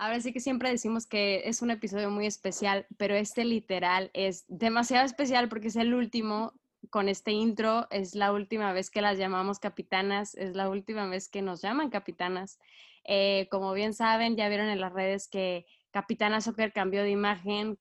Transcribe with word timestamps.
Ahora 0.00 0.20
sí 0.20 0.32
que 0.32 0.38
siempre 0.38 0.70
decimos 0.70 1.06
que 1.06 1.42
es 1.46 1.60
un 1.60 1.72
episodio 1.72 2.08
muy 2.08 2.24
especial, 2.24 2.86
pero 2.98 3.16
este 3.16 3.44
literal 3.44 4.12
es 4.14 4.44
demasiado 4.46 5.04
especial 5.04 5.48
porque 5.48 5.68
es 5.68 5.76
el 5.76 5.92
último 5.92 6.52
con 6.88 7.08
este 7.08 7.32
intro. 7.32 7.88
Es 7.90 8.14
la 8.14 8.32
última 8.32 8.72
vez 8.72 8.90
que 8.90 9.02
las 9.02 9.18
llamamos 9.18 9.58
capitanas, 9.58 10.36
es 10.36 10.54
la 10.54 10.68
última 10.68 11.08
vez 11.08 11.28
que 11.28 11.42
nos 11.42 11.62
llaman 11.62 11.90
capitanas. 11.90 12.60
Eh, 13.04 13.48
como 13.50 13.72
bien 13.72 13.92
saben, 13.92 14.36
ya 14.36 14.48
vieron 14.48 14.68
en 14.68 14.80
las 14.80 14.92
redes 14.92 15.26
que 15.26 15.66
Capitana 15.90 16.40
Soccer 16.40 16.72
cambió 16.72 17.02
de 17.02 17.10
imagen. 17.10 17.76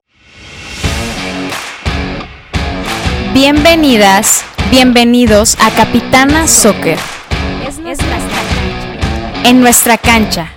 Bienvenidas, 3.31 4.43
bienvenidos 4.71 5.55
a 5.61 5.69
Capitana 5.69 6.47
Soccer. 6.47 6.97
Es 7.67 7.77
nuestra 7.77 8.17
cancha. 8.17 9.47
En 9.47 9.59
nuestra 9.59 9.97
cancha. 9.99 10.56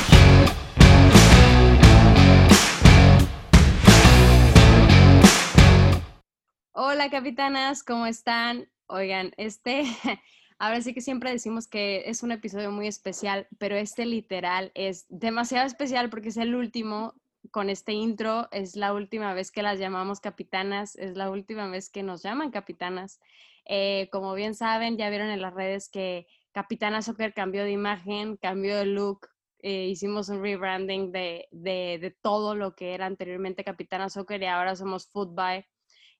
Hola 6.91 7.09
capitanas, 7.09 7.83
¿cómo 7.83 8.05
están? 8.05 8.69
Oigan, 8.87 9.31
este, 9.37 9.83
ahora 10.59 10.81
sí 10.81 10.93
que 10.93 10.99
siempre 10.99 11.31
decimos 11.31 11.69
que 11.69 12.03
es 12.07 12.21
un 12.21 12.33
episodio 12.33 12.69
muy 12.69 12.85
especial, 12.85 13.47
pero 13.59 13.77
este 13.77 14.05
literal 14.05 14.73
es 14.75 15.05
demasiado 15.07 15.65
especial 15.65 16.09
porque 16.09 16.27
es 16.27 16.37
el 16.37 16.53
último 16.53 17.13
con 17.49 17.69
este 17.69 17.93
intro, 17.93 18.49
es 18.51 18.75
la 18.75 18.93
última 18.93 19.33
vez 19.33 19.51
que 19.51 19.63
las 19.63 19.79
llamamos 19.79 20.19
capitanas, 20.19 20.97
es 20.97 21.15
la 21.15 21.29
última 21.29 21.69
vez 21.69 21.89
que 21.89 22.03
nos 22.03 22.23
llaman 22.23 22.51
capitanas. 22.51 23.21
Eh, 23.63 24.09
como 24.11 24.33
bien 24.33 24.53
saben, 24.53 24.97
ya 24.97 25.09
vieron 25.09 25.29
en 25.29 25.41
las 25.41 25.53
redes 25.53 25.87
que 25.87 26.27
Capitana 26.51 27.01
Soccer 27.01 27.33
cambió 27.33 27.63
de 27.63 27.71
imagen, 27.71 28.35
cambió 28.35 28.75
de 28.75 28.87
look, 28.87 29.29
eh, 29.59 29.85
hicimos 29.85 30.27
un 30.27 30.41
rebranding 30.41 31.13
de, 31.13 31.47
de, 31.51 31.99
de, 32.01 32.11
todo 32.11 32.53
lo 32.53 32.75
que 32.75 32.93
era 32.95 33.05
anteriormente 33.05 33.63
Capitana 33.63 34.09
Soccer 34.09 34.41
y 34.41 34.47
ahora 34.47 34.75
somos 34.75 35.07
Football. 35.07 35.63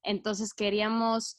Entonces 0.03 0.53
queríamos 0.53 1.37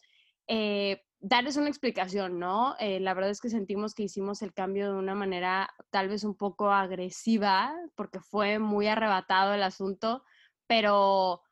eh, 0.49 1.03
darles 1.21 1.57
una 1.57 1.69
explicación, 1.69 2.39
¿no? 2.39 2.75
Eh, 2.79 3.01
la 3.01 3.15
verdad 3.15 3.31
es 3.31 3.41
que 3.41 3.49
sentimos 3.49 3.95
que 3.95 4.03
hicimos 4.05 4.43
el 4.43 4.53
cambio 4.53 4.93
de 4.93 4.99
una 4.99 5.15
manera 5.15 5.71
tal 5.91 6.09
vez 6.09 6.25
un 6.25 6.37
poco 6.37 6.71
agresiva, 6.71 7.73
porque 7.95 8.21
fue 8.21 8.59
muy 8.59 8.89
arrebatado 8.89 9.55
el 9.55 9.63
asunto, 9.63 10.25
pero, 10.67 11.43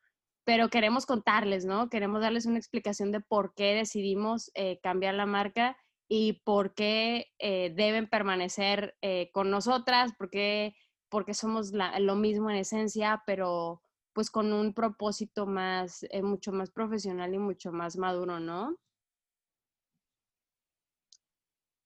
pero 0.44 0.68
queremos 0.68 1.06
contarles, 1.06 1.64
¿no? 1.64 1.88
Queremos 1.88 2.20
darles 2.20 2.46
una 2.46 2.58
explicación 2.58 3.12
de 3.12 3.20
por 3.20 3.54
qué 3.54 3.74
decidimos 3.74 4.50
eh, 4.54 4.80
cambiar 4.82 5.14
la 5.14 5.26
marca 5.26 5.76
y 6.08 6.42
por 6.44 6.74
qué 6.74 7.26
deben 7.38 8.08
permanecer 8.08 8.96
con 9.32 9.48
nosotras, 9.48 10.10
porque, 10.18 10.74
porque 11.08 11.34
somos 11.34 11.70
la, 11.70 12.00
lo 12.00 12.16
mismo 12.16 12.50
en 12.50 12.56
esencia, 12.56 13.22
pero 13.26 13.80
pues 14.12 14.30
con 14.30 14.52
un 14.52 14.74
propósito 14.74 15.46
más, 15.46 16.04
eh, 16.10 16.22
mucho 16.22 16.52
más 16.52 16.70
profesional 16.70 17.34
y 17.34 17.38
mucho 17.38 17.72
más 17.72 17.96
maduro, 17.96 18.40
¿no? 18.40 18.76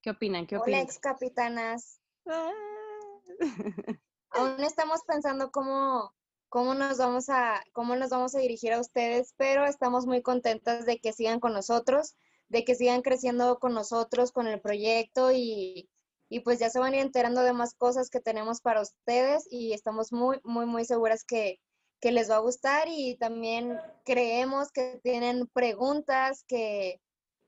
¿Qué 0.03 0.11
opinan? 0.11 0.47
¿Qué 0.47 0.57
opinan? 0.57 0.81
Hola, 0.81 0.91
ex 0.91 0.99
capitanas. 0.99 2.01
Aún 4.31 4.61
estamos 4.65 5.01
pensando 5.07 5.51
cómo, 5.51 6.15
cómo, 6.49 6.75
nos 6.75 6.99
vamos 6.99 7.29
a, 7.29 7.63
cómo 7.73 7.97
nos 7.97 8.11
vamos 8.11 8.35
a 8.35 8.39
dirigir 8.39 8.73
a 8.73 8.81
ustedes, 8.81 9.33
pero 9.37 9.65
estamos 9.65 10.07
muy 10.07 10.23
contentas 10.23 10.87
de 10.87 10.99
que 10.99 11.13
sigan 11.13 11.41
con 11.41 11.53
nosotros 11.53 12.17
de 12.49 12.65
que 12.65 12.75
sigan 12.75 13.03
creciendo 13.03 13.59
con 13.59 13.75
nosotros, 13.75 14.33
con 14.33 14.47
el 14.47 14.61
proyecto 14.61 15.33
y, 15.33 15.91
y 16.29 16.41
pues 16.41 16.59
ya 16.59 16.71
se 16.71 16.79
van 16.79 16.93
a 16.93 16.97
ir 16.97 17.03
enterando 17.03 17.43
de 17.43 17.53
más 17.53 17.75
cosas 17.75 18.11
que 18.11 18.21
tenemos 18.21 18.61
para 18.61 18.81
ustedes 18.81 19.47
y 19.51 19.73
estamos 19.73 20.13
muy, 20.13 20.39
muy, 20.45 20.67
muy 20.67 20.85
seguras 20.85 21.25
que, 21.25 21.61
que 22.05 22.13
les 22.13 22.31
va 22.31 22.37
a 22.37 22.41
gustar 22.41 22.87
y 22.87 23.17
también 23.17 23.81
creemos 24.05 24.71
que 24.71 25.01
tienen 25.03 25.47
preguntas 25.47 26.45
que 26.47 27.01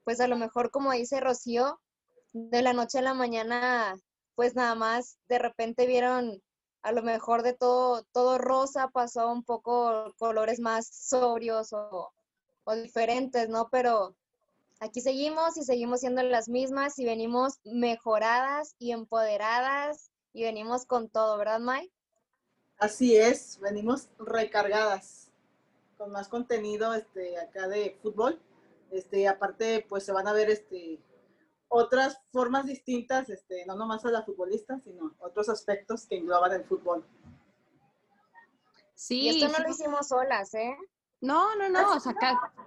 pues 0.02 0.18
a 0.18 0.28
lo 0.28 0.38
mejor 0.38 0.70
como 0.70 0.92
dice 0.92 1.20
Rocío, 1.20 1.78
de 2.32 2.62
la 2.62 2.72
noche 2.72 3.00
a 3.00 3.02
la 3.02 3.12
mañana 3.12 3.94
pues 4.34 4.54
nada 4.54 4.74
más 4.74 5.18
de 5.28 5.38
repente 5.38 5.86
vieron 5.86 6.42
a 6.80 6.92
lo 6.92 7.02
mejor 7.02 7.42
de 7.42 7.52
todo, 7.52 8.04
todo 8.12 8.38
rosa 8.38 8.88
pasó 8.88 9.30
un 9.30 9.44
poco 9.44 10.14
colores 10.16 10.58
más 10.58 10.88
sobrios 10.90 11.74
o, 11.74 12.10
o 12.64 12.74
diferentes, 12.76 13.50
¿no? 13.50 13.68
Pero 13.70 14.16
Aquí 14.78 15.00
seguimos 15.00 15.56
y 15.56 15.64
seguimos 15.64 16.00
siendo 16.00 16.22
las 16.22 16.50
mismas 16.50 16.98
y 16.98 17.06
venimos 17.06 17.60
mejoradas 17.64 18.74
y 18.78 18.92
empoderadas 18.92 20.10
y 20.34 20.42
venimos 20.42 20.84
con 20.84 21.08
todo, 21.08 21.38
¿verdad, 21.38 21.60
Mike? 21.60 21.95
Así 22.78 23.16
es, 23.16 23.58
venimos 23.60 24.08
recargadas 24.18 25.30
con 25.96 26.12
más 26.12 26.28
contenido 26.28 26.92
este, 26.94 27.38
acá 27.38 27.68
de 27.68 27.98
fútbol. 28.02 28.40
Este, 28.90 29.26
aparte, 29.26 29.84
pues 29.88 30.04
se 30.04 30.12
van 30.12 30.28
a 30.28 30.32
ver 30.32 30.50
este, 30.50 31.00
otras 31.68 32.20
formas 32.32 32.66
distintas, 32.66 33.28
este, 33.30 33.64
no 33.66 33.76
nomás 33.76 34.04
a 34.04 34.10
la 34.10 34.22
futbolista, 34.22 34.78
sino 34.80 35.14
otros 35.18 35.48
aspectos 35.48 36.06
que 36.06 36.16
engloban 36.16 36.52
el 36.52 36.64
fútbol. 36.64 37.04
Sí. 38.94 39.22
Y 39.22 39.28
esto 39.42 39.56
no 39.56 39.64
lo 39.64 39.70
hicimos 39.70 40.08
solas, 40.08 40.54
¿eh? 40.54 40.76
No, 41.20 41.56
no, 41.56 41.68
no, 41.68 41.94
o 41.94 42.00
sea, 42.00 42.14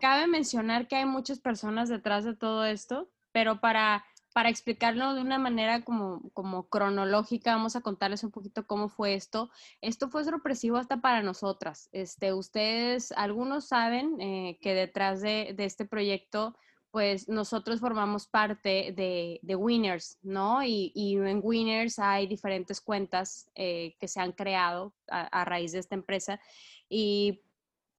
cabe 0.01 0.27
mencionar 0.27 0.87
que 0.87 0.95
hay 0.95 1.05
muchas 1.05 1.39
personas 1.39 1.87
detrás 1.87 2.23
de 2.23 2.35
todo 2.35 2.65
esto, 2.65 3.07
pero 3.31 3.61
para, 3.61 4.03
para 4.39 4.47
explicarlo 4.47 5.15
de 5.15 5.21
una 5.21 5.37
manera 5.37 5.83
como, 5.83 6.21
como 6.33 6.69
cronológica, 6.69 7.57
vamos 7.57 7.75
a 7.75 7.81
contarles 7.81 8.23
un 8.23 8.31
poquito 8.31 8.65
cómo 8.65 8.87
fue 8.87 9.13
esto. 9.15 9.49
Esto 9.81 10.07
fue 10.07 10.23
sorpresivo 10.23 10.77
hasta 10.77 11.01
para 11.01 11.21
nosotras. 11.21 11.89
Este, 11.91 12.31
ustedes, 12.31 13.11
algunos 13.11 13.67
saben 13.67 14.15
eh, 14.21 14.57
que 14.61 14.73
detrás 14.73 15.19
de, 15.19 15.53
este 15.57 15.83
proyecto, 15.83 16.55
pues 16.89 17.27
nosotros 17.27 17.81
formamos 17.81 18.27
parte 18.27 18.93
de, 18.95 19.41
de 19.43 19.55
Winners, 19.57 20.17
¿no? 20.21 20.63
Y, 20.63 20.93
y, 20.95 21.17
en 21.17 21.41
Winners 21.43 21.99
hay 21.99 22.25
diferentes 22.25 22.79
cuentas 22.79 23.51
eh, 23.55 23.97
que 23.99 24.07
se 24.07 24.21
han 24.21 24.31
creado 24.31 24.93
a, 25.09 25.23
a 25.23 25.43
raíz 25.43 25.73
de 25.73 25.79
esta 25.79 25.95
empresa. 25.95 26.39
Y 26.87 27.41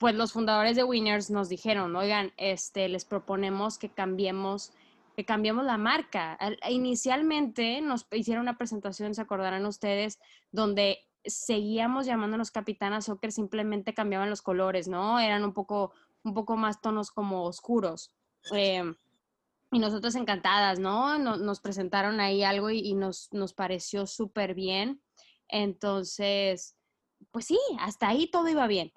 pues 0.00 0.14
los 0.14 0.32
fundadores 0.32 0.74
de 0.74 0.84
Winners 0.84 1.28
nos 1.28 1.50
dijeron, 1.50 1.94
oigan, 1.94 2.32
este, 2.38 2.88
les 2.88 3.04
proponemos 3.04 3.76
que 3.76 3.90
cambiemos, 3.90 4.72
que 5.16 5.24
cambiemos 5.24 5.64
la 5.64 5.78
marca. 5.78 6.38
Inicialmente 6.68 7.80
nos 7.80 8.06
hicieron 8.12 8.42
una 8.42 8.58
presentación, 8.58 9.14
se 9.14 9.22
acordarán 9.22 9.66
ustedes, 9.66 10.18
donde 10.50 10.98
seguíamos 11.24 12.06
llamándonos 12.06 12.50
Capitana 12.50 13.00
Soccer, 13.00 13.32
simplemente 13.32 13.94
cambiaban 13.94 14.30
los 14.30 14.42
colores, 14.42 14.88
¿no? 14.88 15.18
Eran 15.18 15.44
un 15.44 15.52
poco, 15.52 15.92
un 16.24 16.34
poco 16.34 16.56
más 16.56 16.80
tonos 16.80 17.10
como 17.10 17.44
oscuros. 17.44 18.14
Eh, 18.54 18.94
y 19.72 19.78
nosotros 19.78 20.14
encantadas, 20.16 20.78
¿no? 20.78 21.18
Nos, 21.18 21.60
presentaron 21.60 22.20
ahí 22.20 22.42
algo 22.42 22.70
y, 22.70 22.80
y 22.80 22.94
nos, 22.94 23.32
nos 23.32 23.52
pareció 23.52 24.06
súper 24.06 24.54
bien. 24.54 25.00
Entonces, 25.48 26.76
pues 27.30 27.44
sí, 27.44 27.58
hasta 27.78 28.08
ahí 28.08 28.30
todo 28.30 28.48
iba 28.48 28.66
bien. 28.66 28.92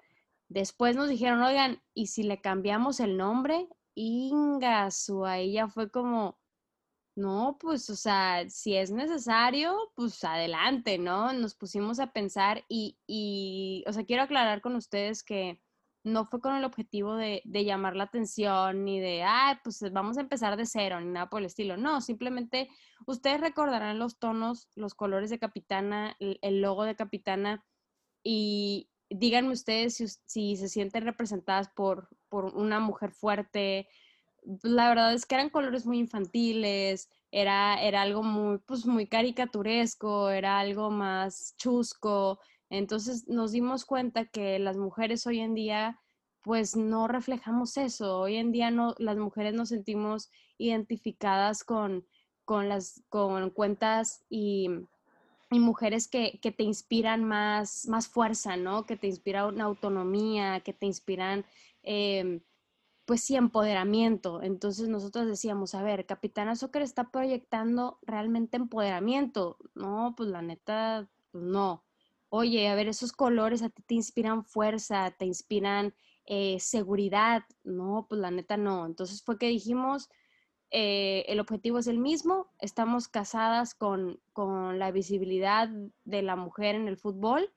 Después 0.48 0.96
nos 0.96 1.08
dijeron, 1.08 1.42
oigan, 1.42 1.82
¿y 1.94 2.08
si 2.08 2.22
le 2.22 2.40
cambiamos 2.40 3.00
el 3.00 3.16
nombre? 3.16 3.68
Ingasu, 3.94 5.24
ahí 5.24 5.52
ya 5.52 5.68
fue 5.68 5.90
como, 5.90 6.38
no, 7.16 7.56
pues, 7.60 7.90
o 7.90 7.96
sea, 7.96 8.48
si 8.48 8.76
es 8.76 8.90
necesario, 8.90 9.76
pues 9.94 10.22
adelante, 10.24 10.98
¿no? 10.98 11.32
Nos 11.32 11.54
pusimos 11.54 12.00
a 12.00 12.12
pensar 12.12 12.64
y, 12.68 12.98
y 13.06 13.84
o 13.86 13.92
sea, 13.92 14.04
quiero 14.04 14.22
aclarar 14.24 14.60
con 14.60 14.76
ustedes 14.76 15.22
que 15.22 15.60
no 16.04 16.26
fue 16.26 16.40
con 16.40 16.54
el 16.54 16.64
objetivo 16.64 17.16
de, 17.16 17.40
de 17.44 17.64
llamar 17.64 17.96
la 17.96 18.04
atención 18.04 18.84
ni 18.84 19.00
de, 19.00 19.22
ah, 19.24 19.60
pues 19.64 19.80
vamos 19.92 20.18
a 20.18 20.22
empezar 20.22 20.56
de 20.56 20.66
cero, 20.66 21.00
ni 21.00 21.06
nada 21.10 21.30
por 21.30 21.40
el 21.40 21.46
estilo. 21.46 21.76
No, 21.76 22.00
simplemente 22.00 22.68
ustedes 23.06 23.40
recordarán 23.40 23.98
los 23.98 24.18
tonos, 24.18 24.68
los 24.74 24.94
colores 24.94 25.30
de 25.30 25.38
Capitana, 25.38 26.16
el 26.20 26.60
logo 26.60 26.84
de 26.84 26.96
Capitana 26.96 27.64
y, 28.22 28.90
díganme 29.10 29.52
ustedes 29.52 30.20
si, 30.26 30.56
se 30.56 30.68
sienten 30.68 31.04
representadas 31.04 31.68
por, 31.74 32.08
por, 32.28 32.46
una 32.46 32.80
mujer 32.80 33.12
fuerte. 33.12 33.88
La 34.62 34.88
verdad 34.88 35.14
es 35.14 35.26
que 35.26 35.34
eran 35.34 35.50
colores 35.50 35.86
muy 35.86 35.98
infantiles, 35.98 37.08
era, 37.30 37.80
era 37.82 38.02
algo 38.02 38.22
muy, 38.22 38.58
pues, 38.58 38.86
muy 38.86 39.06
caricaturesco, 39.06 40.30
era 40.30 40.58
algo 40.58 40.90
más 40.90 41.54
chusco. 41.56 42.40
Entonces 42.70 43.28
nos 43.28 43.52
dimos 43.52 43.84
cuenta 43.84 44.26
que 44.26 44.58
las 44.58 44.76
mujeres 44.76 45.26
hoy 45.26 45.40
en 45.40 45.54
día 45.54 46.00
pues 46.42 46.76
no 46.76 47.08
reflejamos 47.08 47.76
eso. 47.78 48.18
Hoy 48.20 48.36
en 48.36 48.52
día 48.52 48.70
no, 48.70 48.94
las 48.98 49.16
mujeres 49.16 49.54
nos 49.54 49.70
sentimos 49.70 50.30
identificadas 50.58 51.64
con, 51.64 52.06
con 52.44 52.68
las 52.68 53.02
con 53.08 53.50
cuentas 53.50 54.24
y, 54.28 54.68
y 55.50 55.60
mujeres 55.60 56.08
que, 56.08 56.38
que, 56.42 56.52
te 56.52 56.64
inspiran 56.64 57.24
más, 57.24 57.86
más 57.88 58.08
fuerza, 58.08 58.56
¿no? 58.56 58.86
Que 58.86 58.96
te 58.96 59.06
inspiran 59.06 59.54
una 59.54 59.64
autonomía, 59.64 60.60
que 60.60 60.72
te 60.72 60.86
inspiran, 60.86 61.44
eh, 61.82 62.42
pues 63.04 63.22
sí, 63.22 63.36
empoderamiento. 63.36 64.42
Entonces 64.42 64.88
nosotros 64.88 65.26
decíamos, 65.26 65.74
a 65.74 65.82
ver, 65.82 66.06
Capitana 66.06 66.56
Soccer 66.56 66.82
está 66.82 67.10
proyectando 67.10 67.98
realmente 68.02 68.56
empoderamiento. 68.56 69.58
No, 69.74 70.14
pues 70.16 70.28
la 70.30 70.42
neta, 70.42 71.08
pues 71.30 71.44
no. 71.44 71.84
Oye, 72.30 72.68
a 72.68 72.74
ver, 72.74 72.88
esos 72.88 73.12
colores 73.12 73.62
a 73.62 73.70
ti 73.70 73.82
te 73.82 73.94
inspiran 73.94 74.44
fuerza, 74.44 75.12
te 75.12 75.26
inspiran 75.26 75.94
eh, 76.26 76.58
seguridad. 76.60 77.44
No, 77.62 78.06
pues 78.08 78.20
la 78.20 78.30
neta 78.30 78.56
no. 78.56 78.86
Entonces 78.86 79.22
fue 79.22 79.38
que 79.38 79.48
dijimos, 79.48 80.08
eh, 80.76 81.24
el 81.28 81.38
objetivo 81.38 81.78
es 81.78 81.86
el 81.86 81.98
mismo, 81.98 82.48
estamos 82.58 83.06
casadas 83.06 83.76
con, 83.76 84.20
con, 84.32 84.80
la 84.80 84.90
visibilidad 84.90 85.68
de 86.04 86.22
la 86.22 86.34
mujer 86.34 86.74
en 86.74 86.88
el 86.88 86.96
fútbol, 86.96 87.52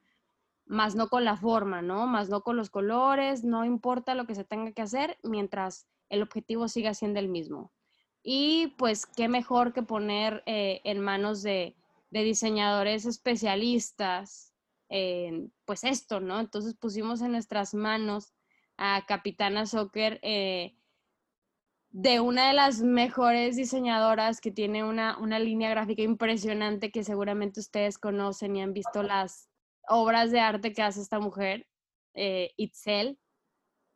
más 0.68 0.94
no 0.94 1.08
con 1.08 1.26
la 1.26 1.36
forma, 1.36 1.82
¿no? 1.82 2.06
Más 2.06 2.30
no 2.30 2.44
con 2.44 2.58
los 2.58 2.70
colores, 2.70 3.44
no 3.44 3.66
importa 3.66 4.14
lo 4.14 4.28
que 4.28 4.36
se 4.36 4.44
tenga 4.44 4.72
que 4.72 4.84
hacer, 4.84 5.18
mientras 5.24 5.88
el 6.10 6.22
objetivo 6.22 6.68
siga 6.68 6.94
siendo 6.94 7.20
el 7.20 7.28
mismo. 7.28 7.72
Y 8.22 8.76
pues 8.78 9.08
qué 9.08 9.28
mejor 9.28 9.74
que 9.74 9.82
poner 9.82 10.44
eh, 10.46 10.82
en 10.84 11.00
manos 11.00 11.42
de, 11.42 11.76
diseñadores 12.12 13.08
especialistas, 13.08 14.54
eh, 14.90 15.48
pues 15.66 15.84
esto, 15.84 16.20
¿no? 16.20 16.40
Entonces 16.40 16.76
pusimos 16.76 17.24
en 17.24 17.32
nuestras 17.32 17.74
manos 17.74 18.36
a 18.78 19.06
Capitana 19.08 19.66
Soccer 19.66 20.20
eh, 20.22 20.77
de 22.00 22.20
una 22.20 22.50
de 22.50 22.54
las 22.54 22.84
mejores 22.84 23.56
diseñadoras 23.56 24.40
que 24.40 24.52
tiene 24.52 24.84
una, 24.84 25.18
una, 25.18 25.40
línea 25.40 25.72
gráfica 25.72 26.04
impresionante 26.04 26.92
que 26.92 27.04
seguramente 27.04 27.60
ustedes 27.60 27.98
conocen 27.98 28.56
y 28.56 28.62
han 28.62 28.72
visto 28.72 29.02
las 29.02 29.50
obras 29.90 30.30
de 30.30 30.40
arte 30.40 30.74
que 30.74 30.84
hace 30.84 31.02
esta 31.02 31.20
mujer, 31.20 31.66
eh, 32.14 32.52
Itzel. 32.56 33.18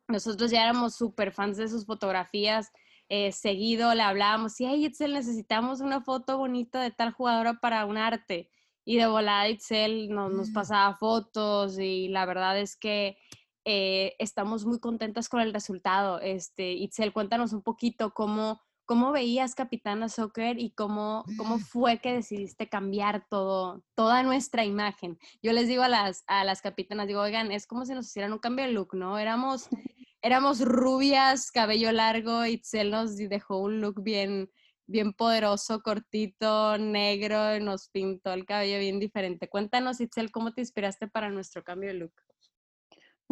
Nosotros 0.08 0.50
ya 0.50 0.64
éramos 0.64 0.96
súper 0.96 1.30
fans 1.30 1.58
de 1.58 1.68
sus 1.68 1.86
fotografías. 1.86 2.72
Eh, 3.08 3.30
seguido 3.30 3.94
le 3.94 4.02
hablábamos, 4.02 4.54
sí, 4.54 4.64
hey, 4.66 4.84
Itzel, 4.84 5.12
necesitamos 5.12 5.80
una 5.80 6.00
foto 6.00 6.38
bonita 6.38 6.82
de 6.82 6.90
tal 6.90 7.12
jugadora 7.12 7.60
para 7.60 7.86
un 7.86 7.98
arte. 7.98 8.50
Y 8.84 8.96
de 8.96 9.06
volada 9.06 9.48
Itzel 9.48 10.08
nos, 10.08 10.32
nos 10.32 10.50
pasaba 10.50 10.96
fotos 10.96 11.78
y 11.78 12.08
la 12.08 12.26
verdad 12.26 12.58
es 12.58 12.76
que 12.76 13.16
eh, 13.64 14.14
estamos 14.18 14.64
muy 14.66 14.80
contentas 14.80 15.28
con 15.28 15.40
el 15.40 15.52
resultado. 15.52 16.20
Este, 16.20 16.72
Itzel, 16.72 17.12
cuéntanos 17.12 17.52
un 17.52 17.62
poquito 17.62 18.12
cómo, 18.12 18.60
cómo 18.84 19.12
veías 19.12 19.54
Capitana 19.54 20.08
Soccer 20.08 20.58
y 20.58 20.72
cómo, 20.72 21.24
cómo 21.36 21.58
fue 21.58 21.98
que 22.00 22.12
decidiste 22.12 22.68
cambiar 22.68 23.26
todo, 23.30 23.84
toda 23.94 24.22
nuestra 24.22 24.64
imagen. 24.64 25.18
Yo 25.42 25.52
les 25.52 25.68
digo 25.68 25.82
a 25.82 25.88
las, 25.88 26.24
a 26.26 26.44
las 26.44 26.60
capitanas, 26.60 27.06
digo, 27.06 27.20
oigan, 27.20 27.52
es 27.52 27.66
como 27.66 27.86
si 27.86 27.94
nos 27.94 28.06
hicieran 28.06 28.32
un 28.32 28.40
cambio 28.40 28.64
de 28.64 28.72
look, 28.72 28.94
¿no? 28.94 29.18
Éramos, 29.18 29.68
éramos 30.22 30.60
rubias, 30.60 31.50
cabello 31.52 31.92
largo, 31.92 32.44
Itzel 32.44 32.90
nos 32.90 33.16
dejó 33.16 33.58
un 33.58 33.80
look 33.80 34.02
bien, 34.02 34.50
bien 34.86 35.12
poderoso, 35.12 35.82
cortito, 35.82 36.78
negro, 36.78 37.56
y 37.56 37.60
nos 37.60 37.88
pintó 37.90 38.32
el 38.32 38.44
cabello 38.44 38.80
bien 38.80 38.98
diferente. 38.98 39.48
Cuéntanos, 39.48 40.00
Itzel, 40.00 40.32
¿cómo 40.32 40.52
te 40.52 40.62
inspiraste 40.62 41.06
para 41.06 41.30
nuestro 41.30 41.62
cambio 41.62 41.90
de 41.90 41.94
look? 41.94 42.12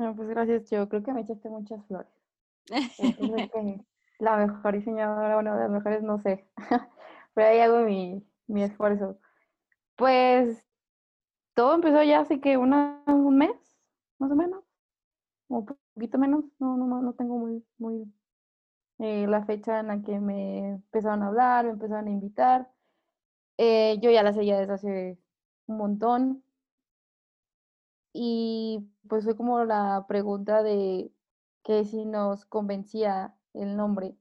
No, 0.00 0.16
pues 0.16 0.30
gracias, 0.30 0.70
yo 0.70 0.88
creo 0.88 1.02
que 1.02 1.12
me 1.12 1.20
echaste 1.20 1.50
muchas 1.50 1.84
flores. 1.84 2.10
la 4.18 4.36
mejor 4.38 4.74
diseñadora, 4.74 5.34
bueno, 5.34 5.54
de 5.54 5.60
las 5.60 5.70
mejores 5.70 6.02
no 6.02 6.18
sé, 6.18 6.48
pero 7.34 7.48
ahí 7.48 7.58
hago 7.60 7.80
mi, 7.80 8.26
mi 8.46 8.62
esfuerzo. 8.62 9.18
Pues 9.96 10.66
todo 11.52 11.74
empezó 11.74 12.02
ya 12.02 12.20
hace 12.20 12.40
que 12.40 12.56
una, 12.56 13.02
un 13.08 13.36
mes, 13.36 13.78
más 14.18 14.30
o 14.32 14.36
menos, 14.36 14.64
un 15.48 15.66
poquito 15.66 16.16
menos, 16.16 16.46
no, 16.58 16.78
no, 16.78 17.02
no 17.02 17.12
tengo 17.12 17.36
muy, 17.36 17.62
muy 17.76 18.10
eh, 19.00 19.26
la 19.26 19.44
fecha 19.44 19.80
en 19.80 19.88
la 19.88 20.00
que 20.00 20.18
me 20.18 20.70
empezaron 20.70 21.22
a 21.22 21.26
hablar, 21.26 21.66
me 21.66 21.72
empezaron 21.72 22.06
a 22.06 22.10
invitar. 22.10 22.70
Eh, 23.58 23.98
yo 24.00 24.10
ya 24.10 24.22
la 24.22 24.32
seguía 24.32 24.58
desde 24.58 24.72
hace 24.72 25.18
un 25.66 25.76
montón, 25.76 26.42
y 28.12 28.90
pues 29.08 29.24
fue 29.24 29.36
como 29.36 29.64
la 29.64 30.06
pregunta 30.08 30.62
de 30.62 31.12
que 31.62 31.84
si 31.84 32.04
nos 32.06 32.46
convencía 32.46 33.36
el 33.54 33.76
nombre. 33.76 34.16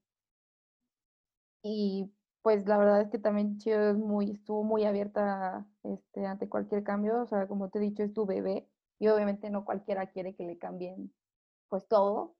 Y 1.62 2.12
pues 2.42 2.66
la 2.68 2.78
verdad 2.78 3.02
es 3.02 3.10
que 3.10 3.20
también 3.20 3.58
Chio 3.58 3.94
muy, 3.96 4.32
estuvo 4.32 4.64
muy 4.64 4.86
abierta 4.86 5.68
este, 5.84 6.26
ante 6.26 6.50
cualquier 6.50 6.84
cambio. 6.84 7.22
O 7.22 7.28
sea, 7.28 7.48
como 7.48 7.70
te 7.70 7.80
he 7.80 7.82
dicho, 7.82 8.04
es 8.04 8.14
tu 8.14 8.26
bebé. 8.26 8.70
Y 9.00 9.08
obviamente 9.10 9.50
no 9.50 9.66
cualquiera 9.66 10.08
quiere 10.12 10.36
que 10.36 10.46
le 10.46 10.58
cambien 10.58 11.14
pues 11.70 11.88
todo, 11.88 12.38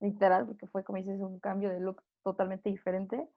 literal, 0.00 0.46
porque 0.46 0.66
fue 0.68 0.84
como 0.84 0.98
dices, 0.98 1.20
un 1.20 1.40
cambio 1.40 1.70
de 1.70 1.80
look 1.80 2.02
totalmente 2.24 2.70
diferente. 2.70 3.28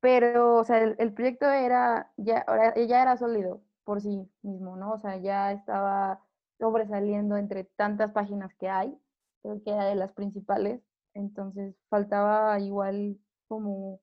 Pero, 0.00 0.56
o 0.58 0.64
sea, 0.64 0.82
el, 0.82 0.96
el 0.98 1.14
proyecto 1.14 1.46
era, 1.50 2.12
ya, 2.16 2.44
ya 2.86 3.02
era 3.02 3.16
sólido 3.16 3.62
por 3.84 4.00
sí 4.00 4.28
mismo, 4.42 4.76
¿no? 4.76 4.92
O 4.92 4.98
sea, 4.98 5.16
ya 5.18 5.52
estaba 5.52 6.20
sobresaliendo 6.58 7.36
entre 7.36 7.64
tantas 7.64 8.12
páginas 8.12 8.54
que 8.54 8.68
hay, 8.68 8.96
creo 9.42 9.62
que 9.62 9.70
era 9.70 9.84
de 9.86 9.94
las 9.94 10.12
principales, 10.12 10.80
entonces 11.14 11.76
faltaba 11.88 12.58
igual 12.60 13.18
como 13.48 14.00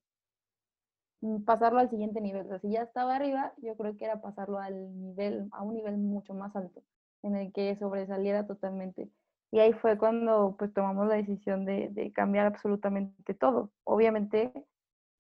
mm, 1.21 1.43
pasarlo 1.43 1.79
al 1.79 1.89
siguiente 1.89 2.21
nivel. 2.21 2.45
O 2.45 2.49
sea, 2.49 2.59
si 2.59 2.71
ya 2.71 2.83
estaba 2.83 3.15
arriba, 3.15 3.53
yo 3.57 3.75
creo 3.77 3.97
que 3.97 4.05
era 4.05 4.21
pasarlo 4.21 4.59
al 4.59 4.99
nivel, 4.99 5.47
a 5.51 5.63
un 5.63 5.73
nivel 5.75 5.97
mucho 5.97 6.33
más 6.33 6.55
alto, 6.55 6.83
en 7.23 7.35
el 7.35 7.51
que 7.53 7.75
sobresaliera 7.77 8.47
totalmente. 8.47 9.09
Y 9.51 9.59
ahí 9.59 9.73
fue 9.73 9.97
cuando 9.97 10.55
pues 10.57 10.73
tomamos 10.73 11.07
la 11.07 11.15
decisión 11.15 11.65
de, 11.65 12.11
cambiar 12.15 12.45
absolutamente 12.47 13.33
todo. 13.33 13.71
Obviamente 13.83 14.53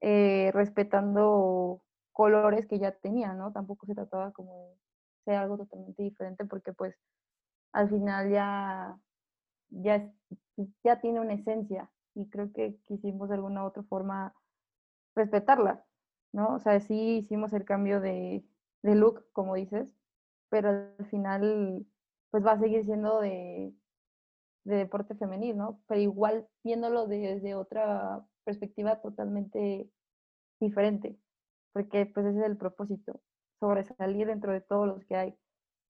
eh, 0.01 0.51
respetando 0.53 1.83
colores 2.21 2.67
que 2.67 2.77
ya 2.77 2.91
tenía, 2.91 3.33
¿no? 3.33 3.51
Tampoco 3.51 3.87
se 3.87 3.95
trataba 3.95 4.31
como 4.31 4.67
de 4.67 4.75
ser 5.25 5.35
algo 5.37 5.57
totalmente 5.57 6.03
diferente 6.03 6.45
porque 6.45 6.71
pues 6.71 6.95
al 7.73 7.89
final 7.89 8.29
ya, 8.29 8.95
ya, 9.71 10.07
ya 10.83 11.01
tiene 11.01 11.19
una 11.19 11.33
esencia 11.33 11.89
y 12.13 12.29
creo 12.29 12.53
que 12.53 12.77
quisimos 12.85 13.29
de 13.29 13.35
alguna 13.35 13.63
u 13.63 13.67
otra 13.69 13.81
forma 13.81 14.35
respetarla, 15.15 15.83
¿no? 16.31 16.53
O 16.53 16.59
sea, 16.59 16.79
sí 16.79 17.17
hicimos 17.17 17.53
el 17.53 17.65
cambio 17.65 17.99
de, 18.01 18.45
de 18.83 18.95
look, 18.95 19.25
como 19.31 19.55
dices, 19.55 19.87
pero 20.49 20.69
al 20.69 21.05
final 21.09 21.87
pues 22.29 22.45
va 22.45 22.51
a 22.51 22.59
seguir 22.59 22.85
siendo 22.85 23.19
de, 23.19 23.73
de 24.65 24.75
deporte 24.75 25.15
femenil, 25.15 25.57
¿no? 25.57 25.81
Pero 25.87 26.01
igual 26.01 26.47
viéndolo 26.63 27.07
desde 27.07 27.55
otra 27.55 28.23
perspectiva 28.43 29.01
totalmente 29.01 29.89
diferente, 30.59 31.17
porque 31.73 32.05
pues 32.05 32.25
ese 32.25 32.39
es 32.39 32.45
el 32.45 32.57
propósito, 32.57 33.19
sobresalir 33.59 34.27
dentro 34.27 34.51
de 34.51 34.61
todos 34.61 34.87
los 34.87 35.03
que 35.05 35.15
hay 35.15 35.37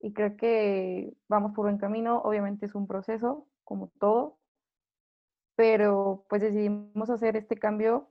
y 0.01 0.13
creo 0.13 0.35
que 0.35 1.15
vamos 1.27 1.53
por 1.53 1.65
buen 1.65 1.77
camino. 1.77 2.21
Obviamente 2.23 2.65
es 2.65 2.75
un 2.75 2.87
proceso, 2.87 3.47
como 3.63 3.87
todo, 3.99 4.37
pero 5.55 6.25
pues 6.27 6.41
decidimos 6.41 7.09
hacer 7.09 7.37
este 7.37 7.57
cambio 7.57 8.09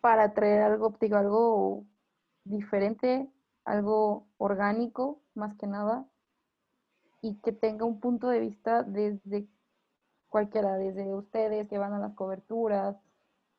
para 0.00 0.34
traer 0.34 0.62
algo, 0.62 0.94
digo, 1.00 1.16
algo 1.16 1.84
diferente, 2.44 3.28
algo 3.64 4.28
orgánico, 4.36 5.22
más 5.34 5.56
que 5.56 5.66
nada, 5.66 6.06
y 7.22 7.40
que 7.40 7.52
tenga 7.52 7.84
un 7.84 7.98
punto 7.98 8.28
de 8.28 8.40
vista 8.40 8.82
desde 8.82 9.48
cualquiera, 10.28 10.76
desde 10.76 11.14
ustedes 11.14 11.68
que 11.68 11.78
van 11.78 11.94
a 11.94 11.98
las 11.98 12.14
coberturas, 12.14 12.96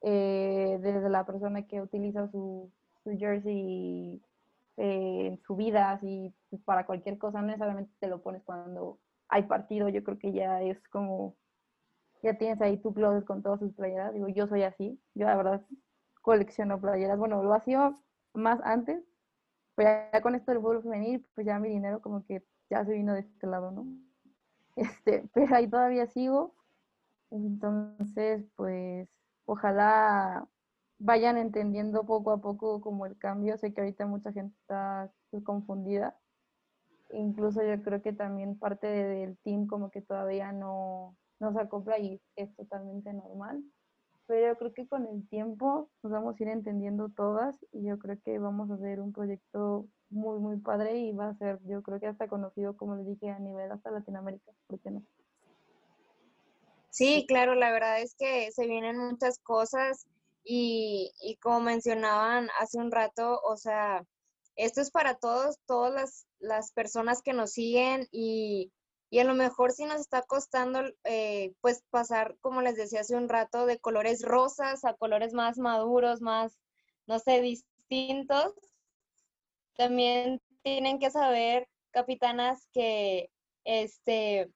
eh, 0.01 0.80
desde 0.82 1.10
la 1.10 1.25
persona 1.25 1.68
que 1.68 1.82
utiliza 1.82 2.30
su, 2.30 2.72
su 3.04 3.12
jersey 3.18 4.22
eh, 4.77 5.27
en 5.27 5.42
su 5.42 5.56
vida, 5.56 5.92
así 5.92 6.34
pues, 6.50 6.62
para 6.63 6.86
cualquier 6.86 7.18
cosa, 7.18 7.42
no 7.42 7.48
necesariamente 7.48 7.92
te 8.00 8.08
lo 8.08 8.22
pones 8.22 8.44
cuando 8.44 9.00
hay 9.30 9.44
partido, 9.44 9.89
yo 9.89 10.04
creo 10.04 10.20
que 10.20 10.32
ya 10.32 10.62
es 10.62 10.80
como, 10.89 11.36
ya 12.24 12.38
tienes 12.38 12.62
ahí 12.62 12.77
tu 12.77 12.94
closet 12.94 13.25
con 13.25 13.42
todas 13.44 13.60
sus 13.60 13.74
playeras, 13.74 14.13
digo, 14.13 14.27
yo 14.27 14.48
soy 14.48 14.63
así, 14.63 15.00
yo 15.16 15.25
la 15.25 15.36
verdad 15.36 15.62
colecciono 16.22 16.80
playeras, 16.80 17.18
bueno, 17.18 17.42
lo 17.44 17.54
hacía 17.54 17.98
más 18.34 18.60
antes, 18.63 19.04
pero 19.75 19.89
ya 20.12 20.22
con 20.22 20.36
esto 20.36 20.51
del 20.51 20.62
fútbol 20.62 20.84
femenil, 20.84 21.25
pues 21.36 21.48
ya 21.48 21.60
mi 21.60 21.70
dinero 21.70 22.01
como 22.01 22.25
que 22.25 22.44
ya 22.70 22.86
se 22.86 22.94
vino 22.94 23.13
de 23.13 23.22
este 23.22 23.48
lado, 23.48 23.72
¿no? 23.72 23.88
Este, 24.75 25.27
pero 25.34 25.56
ahí 25.56 25.68
todavía 25.68 26.06
sigo, 26.06 26.54
entonces, 27.32 28.46
pues, 28.56 29.10
ojalá 29.48 30.48
vayan 31.00 31.38
entendiendo 31.38 32.06
poco 32.06 32.32
a 32.32 32.42
poco 32.42 32.82
como 32.82 33.06
el 33.06 33.18
cambio. 33.18 33.58
Sé 33.58 33.74
que 33.74 33.82
ahorita 33.82 34.06
mucha 34.06 34.32
gente 34.32 34.56
está 34.62 35.12
pues, 35.32 35.44
confundida. 35.44 36.18
Incluso 37.12 37.63
yo 37.63 37.82
creo 37.84 38.01
que 38.01 38.13
también 38.13 38.60
parte 38.60 38.88
del 38.88 39.38
team 39.39 39.68
como 39.68 39.89
que 39.89 40.01
todavía 40.01 40.51
no, 40.51 41.16
no 41.39 41.54
se 41.54 41.62
acopla 41.62 41.98
y 42.00 42.22
es 42.36 42.54
totalmente 42.56 43.13
normal. 43.13 43.63
Pero 44.27 44.50
yo 44.50 44.58
creo 44.58 44.74
que 44.74 44.88
con 44.88 45.08
el 45.08 45.27
tiempo 45.30 45.89
nos 46.04 46.12
vamos 46.12 46.36
a 46.38 46.44
ir 46.44 46.50
entendiendo 46.50 47.10
todas 47.10 47.56
y 47.72 47.86
yo 47.86 47.98
creo 47.98 48.20
que 48.22 48.39
vamos 48.39 48.70
a 48.70 48.74
hacer 48.75 49.00
un 49.00 49.13
proyecto 49.13 49.88
muy, 50.10 50.39
muy 50.39 50.58
padre 50.58 50.98
y 51.00 51.13
va 51.13 51.30
a 51.30 51.36
ser, 51.36 51.60
yo 51.66 51.82
creo 51.82 52.00
que 52.01 52.08
hasta 52.08 52.27
conocido, 52.27 52.75
como 52.75 52.96
les 52.98 53.08
dije, 53.08 53.30
a 53.30 53.39
nivel 53.39 53.72
hasta 53.72 53.92
Latinoamérica, 53.92 54.51
¿por 54.68 54.80
qué 54.82 54.92
no? 54.92 55.04
Sí, 56.89 57.25
claro, 57.27 57.56
la 57.56 57.72
verdad 57.72 58.01
es 58.01 58.15
que 58.15 58.51
se 58.51 58.65
vienen 58.67 58.98
muchas 58.98 59.39
cosas 59.39 60.08
y, 60.44 61.12
y 61.22 61.36
como 61.38 61.60
mencionaban 61.62 62.50
hace 62.60 62.77
un 62.79 62.91
rato, 62.91 63.39
o 63.44 63.58
sea, 63.58 64.03
esto 64.56 64.82
es 64.82 64.91
para 64.91 65.15
todos, 65.15 65.58
todas 65.67 65.94
las, 65.94 66.27
las 66.39 66.72
personas 66.72 67.22
que 67.22 67.34
nos 67.34 67.51
siguen 67.51 68.08
y, 68.12 68.72
y, 69.10 69.20
a 69.20 69.24
lo 69.24 69.36
mejor 69.36 69.72
sí 69.72 69.86
nos 69.86 70.01
está 70.01 70.24
costando 70.24 70.82
eh, 71.03 71.53
pues 71.62 71.84
pasar, 71.91 72.38
como 72.41 72.62
les 72.62 72.75
decía 72.75 73.01
hace 73.01 73.15
un 73.15 73.29
rato, 73.29 73.65
de 73.65 73.79
colores 73.79 74.24
rosas 74.24 74.84
a 74.84 74.96
colores 74.96 75.34
más 75.34 75.58
maduros, 75.60 76.22
más, 76.22 76.58
no 77.06 77.20
sé, 77.20 77.41
distintos. 77.41 78.53
También 79.75 80.41
tienen 80.63 81.00
que 81.00 81.12
saber, 81.12 81.67
capitanas, 81.91 82.67
que 82.74 83.29
este, 83.63 84.50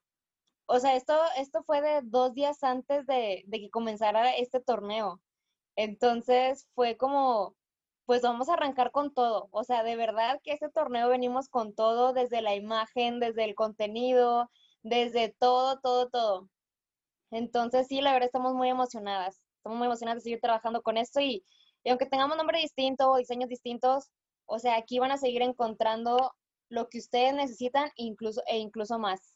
o 0.72 0.80
sea, 0.80 0.96
esto, 0.96 1.14
esto 1.36 1.62
fue 1.64 1.82
de 1.82 2.00
dos 2.02 2.32
días 2.32 2.64
antes 2.64 3.06
de, 3.06 3.44
que 3.50 3.70
comenzara 3.70 4.34
este 4.36 4.58
torneo. 4.58 5.20
Entonces 5.76 6.66
fue 6.74 6.96
como, 6.96 7.54
pues 8.06 8.22
vamos 8.22 8.48
a 8.48 8.54
arrancar 8.54 8.90
con 8.90 9.12
todo. 9.12 9.48
O 9.52 9.64
sea, 9.64 9.82
de 9.84 9.96
verdad 9.96 10.40
que 10.42 10.52
este 10.52 10.70
torneo 10.70 11.08
venimos 11.08 11.50
con 11.50 11.74
todo, 11.74 12.14
desde 12.14 12.40
la 12.40 12.54
imagen, 12.54 13.20
desde 13.20 13.44
el 13.44 13.54
contenido, 13.54 14.50
desde 14.82 15.28
todo, 15.38 15.78
todo, 15.80 16.08
todo. 16.08 16.48
Entonces 17.30 17.88
sí, 17.88 18.00
la 18.00 18.12
verdad 18.14 18.28
estamos 18.28 18.54
muy 18.54 18.70
emocionadas. 18.70 19.42
Estamos 19.58 19.78
muy 19.78 19.86
emocionadas 19.88 20.22
de 20.22 20.24
seguir 20.24 20.40
trabajando 20.40 20.82
con 20.82 20.96
esto 20.96 21.20
y, 21.20 21.44
y 21.84 21.90
aunque 21.90 22.06
tengamos 22.06 22.38
nombre 22.38 22.60
distinto 22.60 23.10
o 23.10 23.18
diseños 23.18 23.50
distintos, 23.50 24.10
o 24.46 24.58
sea, 24.58 24.76
aquí 24.76 24.98
van 24.98 25.12
a 25.12 25.18
seguir 25.18 25.42
encontrando 25.42 26.32
lo 26.70 26.88
que 26.88 26.98
ustedes 26.98 27.34
necesitan 27.34 27.90
incluso, 27.96 28.42
e 28.46 28.56
incluso 28.58 28.98
más. 28.98 29.31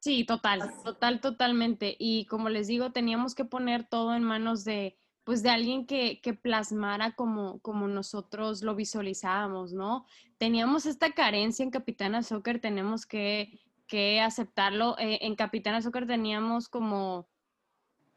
Sí, 0.00 0.24
total, 0.24 0.72
total, 0.84 1.20
totalmente. 1.20 1.96
Y 1.98 2.26
como 2.26 2.48
les 2.48 2.68
digo, 2.68 2.92
teníamos 2.92 3.34
que 3.34 3.44
poner 3.44 3.84
todo 3.84 4.14
en 4.14 4.22
manos 4.22 4.64
de, 4.64 4.96
pues, 5.24 5.42
de 5.42 5.50
alguien 5.50 5.86
que, 5.86 6.20
que 6.20 6.34
plasmara 6.34 7.12
como, 7.16 7.58
como 7.60 7.88
nosotros 7.88 8.62
lo 8.62 8.76
visualizábamos, 8.76 9.72
¿no? 9.72 10.06
Teníamos 10.38 10.86
esta 10.86 11.12
carencia 11.12 11.64
en 11.64 11.70
Capitana 11.70 12.22
Soccer, 12.22 12.60
tenemos 12.60 13.06
que, 13.06 13.58
que 13.88 14.20
aceptarlo. 14.20 14.96
Eh, 14.98 15.18
en 15.22 15.34
Capitana 15.34 15.82
Soccer 15.82 16.06
teníamos 16.06 16.68
como, 16.68 17.28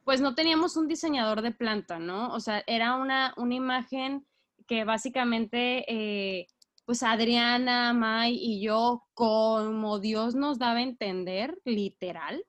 pues 0.03 0.21
no 0.21 0.35
teníamos 0.35 0.77
un 0.77 0.87
diseñador 0.87 1.41
de 1.41 1.51
planta, 1.51 1.97
¿no? 1.97 2.31
O 2.31 2.39
sea, 2.39 2.63
era 2.67 2.95
una, 2.95 3.33
una 3.37 3.55
imagen 3.55 4.27
que 4.67 4.83
básicamente... 4.83 5.83
Eh, 5.91 6.47
pues 6.91 7.03
Adriana, 7.03 7.93
May 7.93 8.35
y 8.35 8.61
yo, 8.61 9.05
como 9.13 9.99
Dios 9.99 10.35
nos 10.35 10.59
daba 10.59 10.79
a 10.79 10.81
entender, 10.81 11.57
literal, 11.63 12.43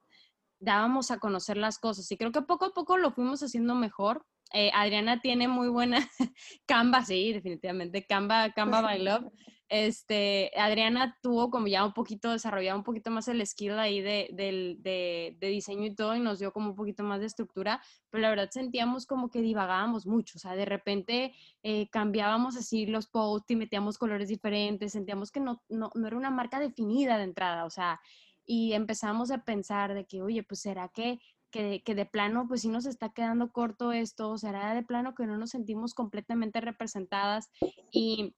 dábamos 0.59 1.11
a 1.11 1.17
conocer 1.17 1.55
las 1.55 1.79
cosas. 1.79 2.11
Y 2.11 2.17
creo 2.17 2.33
que 2.33 2.41
poco 2.41 2.65
a 2.65 2.73
poco 2.73 2.97
lo 2.97 3.11
fuimos 3.13 3.41
haciendo 3.41 3.73
mejor. 3.73 4.25
Eh, 4.51 4.69
Adriana 4.73 5.21
tiene 5.21 5.47
muy 5.47 5.69
buena 5.69 6.05
Canva, 6.65 7.05
sí, 7.05 7.31
definitivamente, 7.31 8.05
Canva, 8.05 8.51
Canva 8.51 8.81
by 8.81 9.01
Love. 9.01 9.31
Este, 9.75 10.51
Adriana 10.55 11.17
tuvo 11.23 11.49
como 11.49 11.65
ya 11.65 11.83
un 11.83 11.93
poquito 11.93 12.29
desarrollado 12.29 12.77
un 12.77 12.83
poquito 12.83 13.09
más 13.09 13.27
el 13.27 13.43
skill 13.43 13.79
ahí 13.79 14.01
de, 14.01 14.29
de, 14.31 15.35
de, 15.35 15.47
diseño 15.47 15.87
y 15.87 15.95
todo 15.95 16.15
y 16.15 16.19
nos 16.19 16.37
dio 16.37 16.53
como 16.53 16.69
un 16.69 16.75
poquito 16.75 17.01
más 17.01 17.21
de 17.21 17.25
estructura, 17.25 17.81
pero 18.11 18.21
la 18.21 18.29
verdad 18.29 18.51
sentíamos 18.51 19.07
como 19.07 19.31
que 19.31 19.41
divagábamos 19.41 20.05
mucho, 20.05 20.37
o 20.37 20.39
sea, 20.39 20.55
de 20.55 20.65
repente 20.65 21.33
eh, 21.63 21.89
cambiábamos 21.89 22.55
así 22.55 22.85
los 22.85 23.07
posts 23.07 23.49
y 23.49 23.55
metíamos 23.55 23.97
colores 23.97 24.27
diferentes, 24.27 24.91
sentíamos 24.91 25.31
que 25.31 25.39
no, 25.39 25.63
no, 25.69 25.89
no 25.95 26.05
era 26.05 26.17
una 26.17 26.29
marca 26.29 26.59
definida 26.59 27.17
de 27.17 27.23
entrada, 27.23 27.65
o 27.65 27.71
sea, 27.71 27.99
y 28.45 28.73
empezamos 28.73 29.31
a 29.31 29.43
pensar 29.43 29.95
de 29.95 30.05
que, 30.05 30.21
oye, 30.21 30.43
pues 30.43 30.61
será 30.61 30.87
que 30.89 31.19
que, 31.53 31.83
de 31.85 32.05
plano, 32.07 32.47
pues 32.47 32.61
sí 32.61 32.69
nos 32.69 32.87
está 32.87 33.09
quedando 33.09 33.51
corto 33.51 33.91
esto, 33.91 34.37
será 34.39 34.73
de 34.73 34.81
plano 34.81 35.13
que 35.13 35.27
no 35.27 35.37
nos 35.37 35.51
sentimos 35.51 35.93
completamente 35.93 36.59
representadas 36.61 37.51
y 37.91 38.35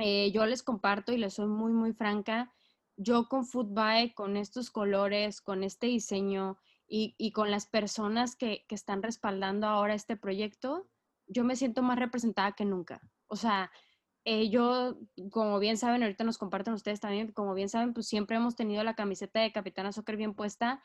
eh, 0.00 0.30
yo 0.32 0.46
les 0.46 0.62
comparto 0.62 1.12
y 1.12 1.18
les 1.18 1.34
soy 1.34 1.46
muy, 1.46 1.72
muy 1.72 1.92
franca, 1.92 2.52
yo 2.96 3.28
con 3.28 3.46
Football, 3.46 4.12
con 4.14 4.36
estos 4.36 4.70
colores, 4.70 5.40
con 5.40 5.64
este 5.64 5.86
diseño 5.86 6.58
y, 6.86 7.14
y 7.18 7.32
con 7.32 7.50
las 7.50 7.66
personas 7.66 8.36
que, 8.36 8.64
que, 8.68 8.74
están 8.74 9.02
respaldando 9.02 9.66
ahora 9.66 9.94
este 9.94 10.16
proyecto, 10.16 10.88
yo 11.26 11.44
me 11.44 11.56
siento 11.56 11.82
más 11.82 11.98
representada 11.98 12.52
que 12.52 12.64
nunca. 12.64 13.00
O 13.28 13.36
sea, 13.36 13.70
eh, 14.24 14.50
yo, 14.50 14.98
como 15.30 15.58
bien 15.58 15.78
saben, 15.78 16.02
ahorita 16.02 16.24
nos 16.24 16.36
comparten 16.36 16.74
ustedes 16.74 17.00
también, 17.00 17.32
como 17.32 17.54
bien 17.54 17.68
saben, 17.68 17.94
pues 17.94 18.06
siempre 18.06 18.36
hemos 18.36 18.54
tenido 18.54 18.84
la 18.84 18.94
camiseta 18.94 19.40
de 19.40 19.52
Capitana 19.52 19.92
Soccer 19.92 20.16
bien 20.16 20.34
puesta, 20.34 20.82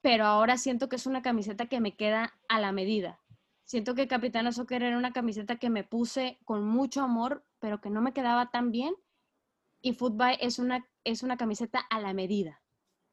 pero 0.00 0.24
ahora 0.24 0.56
siento 0.56 0.88
que 0.88 0.96
es 0.96 1.06
una 1.06 1.22
camiseta 1.22 1.66
que 1.66 1.80
me 1.80 1.94
queda 1.96 2.38
a 2.48 2.58
la 2.58 2.72
medida. 2.72 3.20
Siento 3.64 3.94
que 3.94 4.08
Capitana 4.08 4.52
Soccer 4.52 4.82
era 4.82 4.96
una 4.96 5.12
camiseta 5.12 5.56
que 5.56 5.70
me 5.70 5.84
puse 5.84 6.38
con 6.44 6.64
mucho 6.64 7.02
amor, 7.02 7.44
pero 7.64 7.80
que 7.80 7.88
no 7.88 8.02
me 8.02 8.12
quedaba 8.12 8.50
tan 8.50 8.70
bien. 8.70 8.94
Y 9.80 9.94
Football 9.94 10.36
es 10.38 10.58
una, 10.58 10.86
es 11.02 11.22
una 11.22 11.38
camiseta 11.38 11.78
a 11.88 11.98
la 11.98 12.12
medida. 12.12 12.60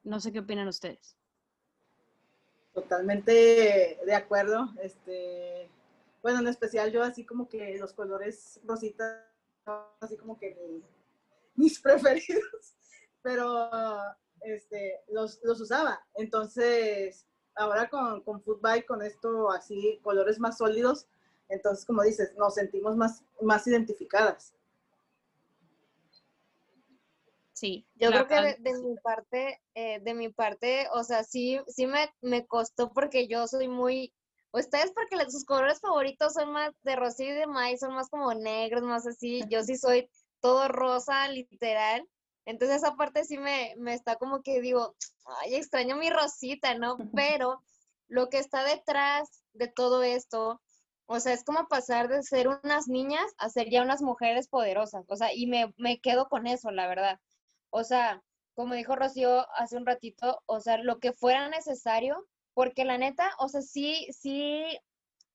No 0.02 0.20
sé 0.20 0.30
qué 0.30 0.40
opinan 0.40 0.68
ustedes. 0.68 1.16
Totalmente 2.74 3.32
de 4.04 4.14
acuerdo. 4.14 4.68
Este, 4.82 5.70
bueno, 6.20 6.40
en 6.40 6.48
especial 6.48 6.92
yo 6.92 7.02
así 7.02 7.24
como 7.24 7.48
que 7.48 7.78
los 7.78 7.94
colores 7.94 8.60
rositas, 8.64 9.24
así 10.00 10.18
como 10.18 10.38
que 10.38 10.54
mis 11.54 11.80
preferidos, 11.80 12.74
pero 13.22 13.70
este, 14.42 15.00
los, 15.08 15.40
los 15.44 15.62
usaba. 15.62 16.06
Entonces, 16.12 17.26
ahora 17.54 17.88
con, 17.88 18.20
con 18.20 18.42
Football, 18.42 18.84
con 18.84 19.00
esto 19.00 19.50
así, 19.50 19.98
colores 20.02 20.38
más 20.38 20.58
sólidos, 20.58 21.08
entonces, 21.52 21.84
como 21.84 22.02
dices, 22.02 22.34
nos 22.36 22.54
sentimos 22.54 22.96
más, 22.96 23.22
más 23.40 23.66
identificadas. 23.66 24.54
Sí. 27.52 27.86
Yo 27.94 28.10
creo 28.10 28.26
que 28.26 28.56
de, 28.58 28.78
mi 28.80 28.96
parte, 28.96 29.62
eh, 29.74 30.00
de 30.00 30.14
mi 30.14 30.30
parte, 30.30 30.88
o 30.92 31.04
sea, 31.04 31.22
sí, 31.22 31.60
sí 31.68 31.86
me, 31.86 32.12
me 32.20 32.44
costó 32.46 32.92
porque 32.92 33.28
yo 33.28 33.46
soy 33.46 33.68
muy, 33.68 34.12
ustedes 34.50 34.90
porque 34.92 35.30
sus 35.30 35.44
colores 35.44 35.78
favoritos 35.80 36.32
son 36.32 36.50
más 36.50 36.72
de 36.82 36.96
rosy 36.96 37.26
y 37.26 37.32
de 37.32 37.46
maíz, 37.46 37.78
son 37.80 37.94
más 37.94 38.08
como 38.08 38.34
negros, 38.34 38.82
más 38.82 39.06
así, 39.06 39.42
yo 39.48 39.62
sí 39.62 39.76
soy 39.76 40.10
todo 40.40 40.66
rosa, 40.66 41.28
literal, 41.28 42.08
entonces 42.44 42.78
esa 42.78 42.96
parte 42.96 43.24
sí 43.24 43.38
me, 43.38 43.74
me 43.78 43.94
está 43.94 44.16
como 44.16 44.42
que 44.42 44.60
digo, 44.60 44.96
ay, 45.40 45.54
extraño 45.54 45.96
mi 45.96 46.10
rosita, 46.10 46.74
¿no? 46.74 46.96
Pero 47.14 47.62
lo 48.08 48.28
que 48.28 48.38
está 48.38 48.64
detrás 48.64 49.44
de 49.52 49.68
todo 49.68 50.02
esto, 50.02 50.60
o 51.12 51.20
sea, 51.20 51.34
es 51.34 51.44
como 51.44 51.68
pasar 51.68 52.08
de 52.08 52.22
ser 52.22 52.48
unas 52.48 52.88
niñas 52.88 53.34
a 53.36 53.50
ser 53.50 53.68
ya 53.68 53.82
unas 53.82 54.00
mujeres 54.00 54.48
poderosas, 54.48 55.04
o 55.08 55.16
sea, 55.16 55.34
y 55.34 55.46
me, 55.46 55.74
me 55.76 56.00
quedo 56.00 56.28
con 56.28 56.46
eso, 56.46 56.70
la 56.70 56.86
verdad. 56.86 57.20
O 57.70 57.84
sea, 57.84 58.22
como 58.54 58.74
dijo 58.74 58.96
Rocío 58.96 59.46
hace 59.56 59.76
un 59.76 59.84
ratito, 59.84 60.42
o 60.46 60.60
sea, 60.60 60.78
lo 60.78 61.00
que 61.00 61.12
fuera 61.12 61.48
necesario, 61.50 62.26
porque 62.54 62.86
la 62.86 62.96
neta, 62.96 63.30
o 63.38 63.48
sea, 63.48 63.60
sí, 63.60 64.08
sí, 64.18 64.64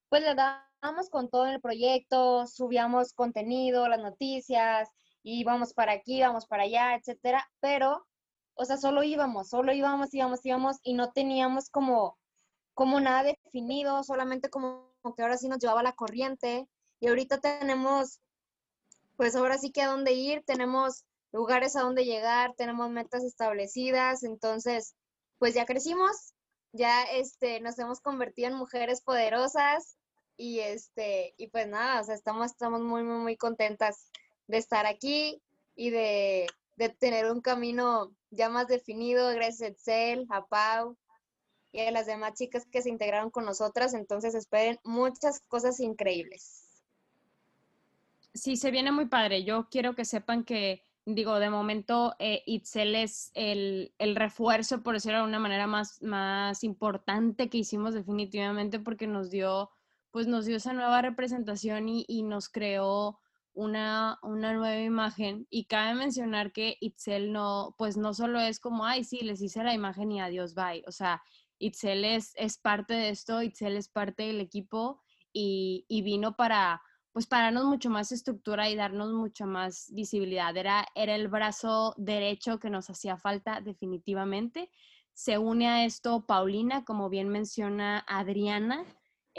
pues 0.10 0.24
le 0.24 0.34
damos 0.34 1.10
con 1.12 1.30
todo 1.30 1.46
en 1.46 1.54
el 1.54 1.62
proyecto, 1.62 2.48
subíamos 2.48 3.14
contenido, 3.14 3.88
las 3.88 4.00
noticias, 4.00 4.90
y 5.22 5.44
para 5.76 5.92
aquí, 5.94 6.18
íbamos 6.18 6.48
para 6.48 6.64
allá, 6.64 6.96
etcétera, 6.96 7.48
pero, 7.60 8.08
o 8.56 8.66
sea, 8.66 8.78
solo 8.78 9.04
íbamos, 9.04 9.50
solo 9.50 9.74
íbamos, 9.74 10.12
íbamos, 10.14 10.44
íbamos 10.44 10.78
y 10.82 10.94
no 10.94 11.12
teníamos 11.12 11.70
como, 11.70 12.18
como 12.74 13.00
nada 13.00 13.24
definido, 13.24 14.04
solamente 14.04 14.50
como 14.50 14.88
que 15.14 15.22
ahora 15.22 15.38
sí 15.38 15.48
nos 15.48 15.60
llevaba 15.60 15.84
la 15.84 15.94
corriente 15.94 16.68
y 17.00 17.08
ahorita 17.08 17.40
tenemos, 17.40 18.20
pues 19.16 19.36
ahora 19.36 19.58
sí 19.58 19.72
que 19.72 19.82
a 19.82 19.88
dónde 19.88 20.14
ir, 20.14 20.44
tenemos 20.46 21.06
lugares 21.32 21.76
a 21.76 21.82
dónde 21.82 22.06
llegar, 22.06 22.54
tenemos 22.56 22.90
metas 22.90 23.24
establecidas, 23.24 24.24
entonces, 24.24 24.96
pues 25.38 25.54
ya 25.54 25.66
crecimos, 25.66 26.34
ya 26.72 27.04
este, 27.04 27.60
nos 27.60 27.78
hemos 27.80 28.02
convertido 28.02 28.50
en 28.50 28.56
mujeres 28.56 29.02
poderosas 29.02 29.98
y 30.36 30.60
este, 30.60 31.34
y 31.38 31.48
pues 31.48 31.68
nada, 31.68 32.02
o 32.02 32.04
sea, 32.04 32.16
estamos, 32.16 32.52
estamos 32.52 32.82
muy, 32.82 33.04
muy, 33.04 33.18
muy 33.18 33.38
contentas 33.38 34.10
de 34.48 34.58
estar 34.58 34.86
aquí 34.86 35.42
y 35.76 35.90
de, 35.90 36.48
tener 37.00 37.32
un 37.32 37.42
camino 37.42 38.14
ya 38.30 38.50
más 38.50 38.68
definido, 38.68 39.30
gracias 39.30 39.62
a 39.62 39.68
Excel, 39.68 40.28
a 40.30 40.46
Pau 40.46 40.96
y 41.78 41.88
a 41.88 41.92
las 41.92 42.08
demás 42.08 42.34
chicas 42.34 42.66
que 42.66 42.82
se 42.82 42.90
integraron 42.90 43.30
con 43.30 43.46
nosotras. 43.46 43.94
Entonces 43.94 44.34
esperen 44.36 44.80
muchas 44.84 45.42
cosas 45.48 45.80
increíbles. 45.80 46.64
Sí, 48.34 48.58
se 48.58 48.72
viene 48.72 48.92
muy 48.92 49.06
padre. 49.06 49.44
Yo 49.44 49.68
quiero 49.70 49.96
que 49.96 50.06
sepan 50.06 50.44
que 50.44 50.84
digo, 51.06 51.40
de 51.40 51.50
momento 51.50 52.16
eh, 52.20 52.44
Itzel 52.46 52.94
es 52.96 53.32
el, 53.34 53.94
el, 53.98 54.16
refuerzo, 54.16 54.84
por 54.84 54.96
decirlo 54.96 55.18
de 55.18 55.22
alguna 55.22 55.40
manera, 55.40 55.66
más, 55.66 56.02
más 56.02 56.66
importante 56.66 57.50
que 57.50 57.60
hicimos 57.60 57.94
definitivamente 57.94 58.80
porque 58.80 59.08
nos 59.08 59.30
dio, 59.30 59.70
pues 60.12 60.28
nos 60.28 60.46
dio 60.46 60.58
esa 60.58 60.74
nueva 60.74 61.02
representación 61.02 61.88
y, 61.88 62.06
y 62.10 62.24
nos 62.24 62.50
creó 62.50 63.20
una, 63.54 64.20
una, 64.22 64.54
nueva 64.54 64.82
imagen. 64.82 65.48
Y 65.50 65.66
cabe 65.66 65.96
mencionar 65.96 66.52
que 66.52 66.78
Itzel 66.82 67.32
no, 67.32 67.74
pues 67.78 67.96
no 67.96 68.14
solo 68.14 68.42
es 68.42 68.60
como, 68.60 68.86
ay, 68.86 69.06
sí, 69.06 69.22
les 69.22 69.42
hice 69.42 69.64
la 69.64 69.74
imagen 69.74 70.12
y 70.12 70.20
adiós, 70.20 70.56
bye. 70.56 70.84
O 70.88 70.92
sea, 70.92 71.24
Itzel 71.60 72.06
es, 72.06 72.34
es 72.36 72.58
parte 72.58 72.94
de 72.94 73.10
esto, 73.10 73.42
Itzel 73.42 73.78
es 73.78 73.90
parte 73.90 74.24
del 74.24 74.42
equipo 74.42 75.02
y, 75.34 75.86
y 75.88 76.02
vino 76.02 76.36
para, 76.36 76.82
pues 77.12 77.26
para 77.26 77.46
darnos 77.46 77.66
mucho 77.66 77.90
más 77.90 78.12
estructura 78.12 78.70
y 78.70 78.76
darnos 78.76 79.12
mucha 79.12 79.46
más 79.46 79.92
visibilidad. 79.94 80.56
Era, 80.56 80.88
era 80.96 81.16
el 81.16 81.28
brazo 81.28 81.96
derecho 81.98 82.60
que 82.60 82.70
nos 82.70 82.90
hacía 82.90 83.18
falta 83.18 83.62
definitivamente. 83.62 84.70
Se 85.14 85.38
une 85.38 85.68
a 85.68 85.86
esto 85.86 86.26
Paulina, 86.28 86.86
como 86.86 87.10
bien 87.10 87.30
menciona 87.30 88.06
Adriana, 88.08 88.86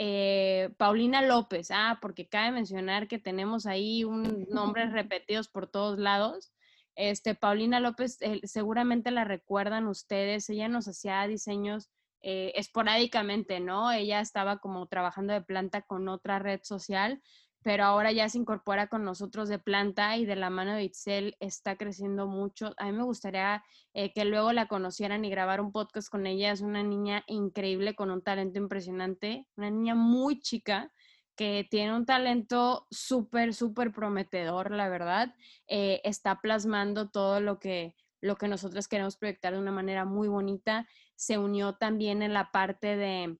eh, 0.01 0.69
Paulina 0.77 1.21
López, 1.21 1.71
ah, 1.71 1.99
porque 2.01 2.27
cabe 2.27 2.51
mencionar 2.51 3.09
que 3.09 3.19
tenemos 3.19 3.65
ahí 3.65 4.03
un 4.05 4.47
nombres 4.49 4.91
repetidos 4.93 5.49
por 5.49 5.67
todos 5.67 5.99
lados. 5.99 6.53
Este, 6.95 7.35
Paulina 7.35 7.79
López, 7.79 8.17
eh, 8.21 8.39
seguramente 8.43 9.11
la 9.11 9.23
recuerdan 9.23 9.87
ustedes, 9.87 10.49
ella 10.49 10.67
nos 10.67 10.87
hacía 10.87 11.27
diseños 11.27 11.89
eh, 12.21 12.51
esporádicamente, 12.55 13.59
¿no? 13.59 13.91
Ella 13.91 14.19
estaba 14.19 14.59
como 14.59 14.87
trabajando 14.87 15.33
de 15.33 15.41
planta 15.41 15.81
con 15.81 16.07
otra 16.09 16.39
red 16.39 16.59
social, 16.63 17.21
pero 17.61 17.83
ahora 17.83 18.11
ya 18.11 18.29
se 18.29 18.37
incorpora 18.37 18.87
con 18.87 19.03
nosotros 19.03 19.49
de 19.49 19.59
planta 19.59 20.15
y 20.17 20.25
de 20.25 20.35
la 20.35 20.49
mano 20.49 20.73
de 20.73 20.83
Itzel 20.83 21.35
está 21.39 21.75
creciendo 21.75 22.27
mucho. 22.27 22.73
A 22.77 22.85
mí 22.85 22.93
me 22.93 23.03
gustaría 23.03 23.63
eh, 23.93 24.13
que 24.13 24.25
luego 24.25 24.53
la 24.53 24.67
conocieran 24.67 25.25
y 25.25 25.29
grabar 25.29 25.59
un 25.59 25.71
podcast 25.71 26.09
con 26.09 26.25
ella. 26.25 26.51
Es 26.51 26.61
una 26.61 26.83
niña 26.83 27.23
increíble 27.27 27.95
con 27.95 28.11
un 28.11 28.21
talento 28.21 28.59
impresionante, 28.59 29.45
una 29.57 29.69
niña 29.69 29.95
muy 29.95 30.39
chica 30.39 30.91
que 31.35 31.65
tiene 31.69 31.95
un 31.95 32.05
talento 32.05 32.85
súper, 32.91 33.53
súper 33.53 33.93
prometedor, 33.93 34.71
la 34.71 34.89
verdad. 34.89 35.33
Eh, 35.67 36.01
está 36.03 36.41
plasmando 36.41 37.09
todo 37.09 37.39
lo 37.39 37.59
que, 37.59 37.95
lo 38.21 38.35
que 38.35 38.49
nosotros 38.49 38.87
queremos 38.87 39.15
proyectar 39.15 39.53
de 39.53 39.59
una 39.59 39.71
manera 39.71 40.05
muy 40.05 40.27
bonita. 40.27 40.87
Se 41.19 41.37
unió 41.37 41.73
también 41.75 42.21
en 42.21 42.33
la 42.33 42.49
parte 42.49 42.95
de 42.95 43.37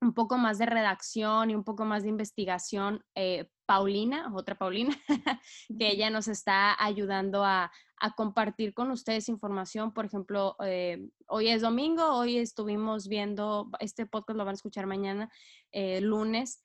un 0.00 0.14
poco 0.14 0.38
más 0.38 0.58
de 0.58 0.66
redacción 0.66 1.50
y 1.50 1.56
un 1.56 1.64
poco 1.64 1.84
más 1.84 2.04
de 2.04 2.10
investigación, 2.10 3.02
eh, 3.16 3.48
Paulina, 3.66 4.30
otra 4.34 4.54
Paulina, 4.54 4.94
que 5.76 5.88
ella 5.90 6.10
nos 6.10 6.28
está 6.28 6.76
ayudando 6.78 7.44
a, 7.44 7.72
compartir 8.16 8.74
con 8.74 8.90
ustedes 8.90 9.30
información. 9.30 9.94
Por 9.94 10.04
ejemplo, 10.04 10.56
eh, 10.62 11.08
hoy 11.26 11.48
es 11.48 11.62
domingo, 11.62 12.14
hoy 12.14 12.36
estuvimos 12.36 13.08
viendo, 13.08 13.70
este 13.80 14.04
podcast 14.04 14.36
lo 14.36 14.44
van 14.44 14.52
a 14.52 14.56
escuchar 14.56 14.86
mañana, 14.86 15.30
eh, 15.72 16.02
lunes. 16.02 16.62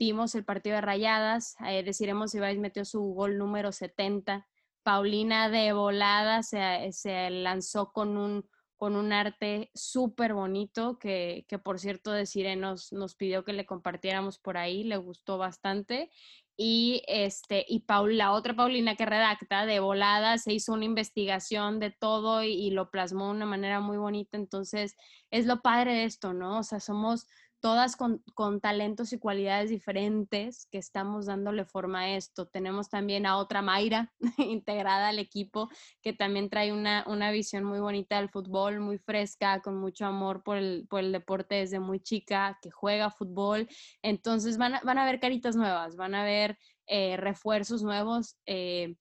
vimos 0.00 0.34
el 0.34 0.44
partido 0.44 0.74
de 0.74 0.80
Rayadas, 0.80 1.54
deciremos 1.84 2.32
si 2.32 2.40
vais 2.40 2.58
metió 2.58 2.84
su 2.84 3.00
gol 3.14 3.38
número 3.38 3.70
70. 3.70 4.44
Paulina 4.82 5.48
de 5.48 5.72
volada 5.72 6.42
se 6.42 7.30
lanzó 7.30 7.92
con 7.92 8.16
un, 8.16 8.44
con 8.82 8.96
un 8.96 9.12
arte 9.12 9.70
súper 9.76 10.34
bonito 10.34 10.98
que, 10.98 11.46
que, 11.46 11.56
por 11.60 11.78
cierto 11.78 12.10
Desiree 12.10 12.56
nos, 12.56 12.92
nos 12.92 13.14
pidió 13.14 13.44
que 13.44 13.52
le 13.52 13.64
compartiéramos 13.64 14.40
por 14.40 14.56
ahí, 14.56 14.82
le 14.82 14.96
gustó 14.96 15.38
bastante. 15.38 16.10
Y, 16.56 17.04
este, 17.06 17.64
y 17.68 17.84
Paul, 17.84 18.18
la 18.18 18.32
otra 18.32 18.56
Paulina 18.56 18.96
que 18.96 19.06
redacta 19.06 19.66
de 19.66 19.78
volada 19.78 20.36
se 20.38 20.52
hizo 20.52 20.72
una 20.72 20.84
investigación 20.84 21.78
de 21.78 21.92
todo 21.92 22.42
y, 22.42 22.54
y 22.54 22.72
lo 22.72 22.90
plasmó 22.90 23.26
de 23.26 23.36
una 23.36 23.46
manera 23.46 23.78
muy 23.78 23.98
bonita. 23.98 24.36
Entonces, 24.36 24.96
es 25.30 25.46
lo 25.46 25.62
padre 25.62 25.94
de 25.94 26.04
esto, 26.04 26.32
¿no? 26.32 26.58
O 26.58 26.62
sea, 26.64 26.80
somos, 26.80 27.28
todas 27.62 27.94
con, 27.96 28.20
talentos 28.60 29.12
y 29.12 29.20
cualidades 29.20 29.70
diferentes 29.70 30.66
que 30.66 30.78
estamos 30.78 31.26
dándole 31.26 31.64
forma 31.64 32.00
a 32.00 32.16
esto. 32.16 32.46
Tenemos 32.46 32.88
también 32.90 33.24
a 33.24 33.36
otra 33.36 33.62
Mayra 33.62 34.12
integrada 34.36 35.08
al 35.08 35.20
equipo 35.20 35.70
que 36.02 36.12
también 36.12 36.50
trae 36.50 36.72
una, 36.72 37.30
visión 37.30 37.62
muy 37.62 37.78
bonita 37.78 38.16
del 38.16 38.30
fútbol, 38.30 38.80
muy 38.80 38.98
fresca, 38.98 39.60
con 39.62 39.76
mucho 39.76 40.06
amor 40.06 40.42
por 40.42 40.56
el, 40.56 40.88
deporte 41.12 41.54
desde 41.54 41.78
muy 41.78 42.00
chica, 42.00 42.58
que 42.60 42.72
juega 42.72 43.12
fútbol. 43.12 43.68
Entonces 44.02 44.58
van 44.58 44.74
a, 44.74 44.80
van 44.80 44.98
a 44.98 45.06
ver 45.06 45.20
caritas 45.20 45.54
nuevas, 45.54 45.94
van 45.94 46.16
a 46.16 46.24
ver 46.24 46.58
eh, 46.88 47.16
refuerzos 47.16 47.84
nuevos 47.84 48.36
eh, 48.44 48.96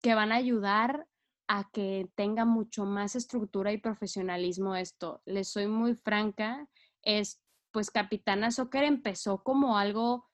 que 0.00 0.14
van 0.14 0.32
a 0.32 0.36
ayudar 0.36 1.06
a 1.48 1.68
que 1.70 2.08
tenga 2.14 2.46
mucho 2.46 2.86
más 2.86 3.14
estructura 3.14 3.72
y 3.72 3.78
profesionalismo 3.78 4.74
esto. 4.74 5.20
Les 5.26 5.52
soy 5.52 5.66
muy 5.66 5.96
franca, 5.96 6.66
es 7.02 7.42
pues 7.72 7.90
Capitana 7.90 8.50
Soccer 8.50 8.84
empezó 8.84 9.42
como 9.42 9.78
algo, 9.78 10.28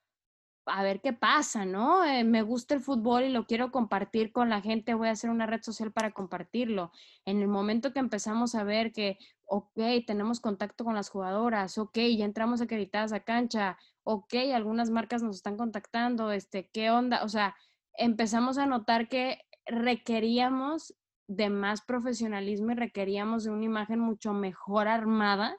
a 0.67 0.83
ver 0.83 1.01
qué 1.01 1.13
pasa, 1.13 1.65
¿no? 1.65 2.05
Eh, 2.05 2.25
me 2.25 2.43
gusta 2.43 2.75
el 2.75 2.81
fútbol 2.81 3.25
y 3.25 3.29
lo 3.31 3.47
quiero 3.47 3.71
compartir 3.71 4.33
con 4.33 4.51
la 4.51 4.61
gente, 4.61 4.95
voy 4.95 5.09
a 5.09 5.13
hacer 5.13 5.31
una 5.31 5.47
red 5.47 5.63
social 5.63 5.93
para 5.93 6.13
compartirlo. 6.13 6.91
En 7.25 7.41
el 7.41 7.49
momento 7.49 7.93
que 7.93 8.01
empezamos 8.01 8.55
a 8.55 8.65
ver 8.65 8.93
que, 8.93 9.19
ok, 9.45 9.79
tenemos 10.07 10.41
contacto 10.41 10.85
con 10.85 10.95
las 10.95 11.09
jugadoras, 11.09 11.79
ok, 11.79 11.99
ya 12.17 12.25
entramos 12.25 12.61
acreditadas 12.61 13.13
a 13.13 13.21
cancha, 13.21 13.79
ok, 14.03 14.35
algunas 14.55 14.91
marcas 14.91 15.23
nos 15.23 15.37
están 15.37 15.57
contactando, 15.57 16.33
este, 16.33 16.69
¿qué 16.73 16.91
onda? 16.91 17.23
O 17.23 17.29
sea, 17.29 17.57
empezamos 17.95 18.59
a 18.59 18.67
notar 18.67 19.09
que 19.09 19.41
requeríamos 19.67 20.95
de 21.29 21.51
más 21.51 21.83
profesionalismo 21.83 22.73
y 22.73 22.75
requeríamos 22.75 23.45
de 23.45 23.51
una 23.51 23.65
imagen 23.65 24.01
mucho 24.01 24.33
mejor 24.33 24.89
armada 24.89 25.59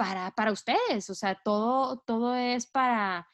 para, 0.00 0.30
para 0.30 0.50
ustedes, 0.50 1.10
o 1.10 1.14
sea, 1.14 1.34
todo, 1.44 2.02
todo 2.06 2.34
es 2.34 2.66
para, 2.66 3.28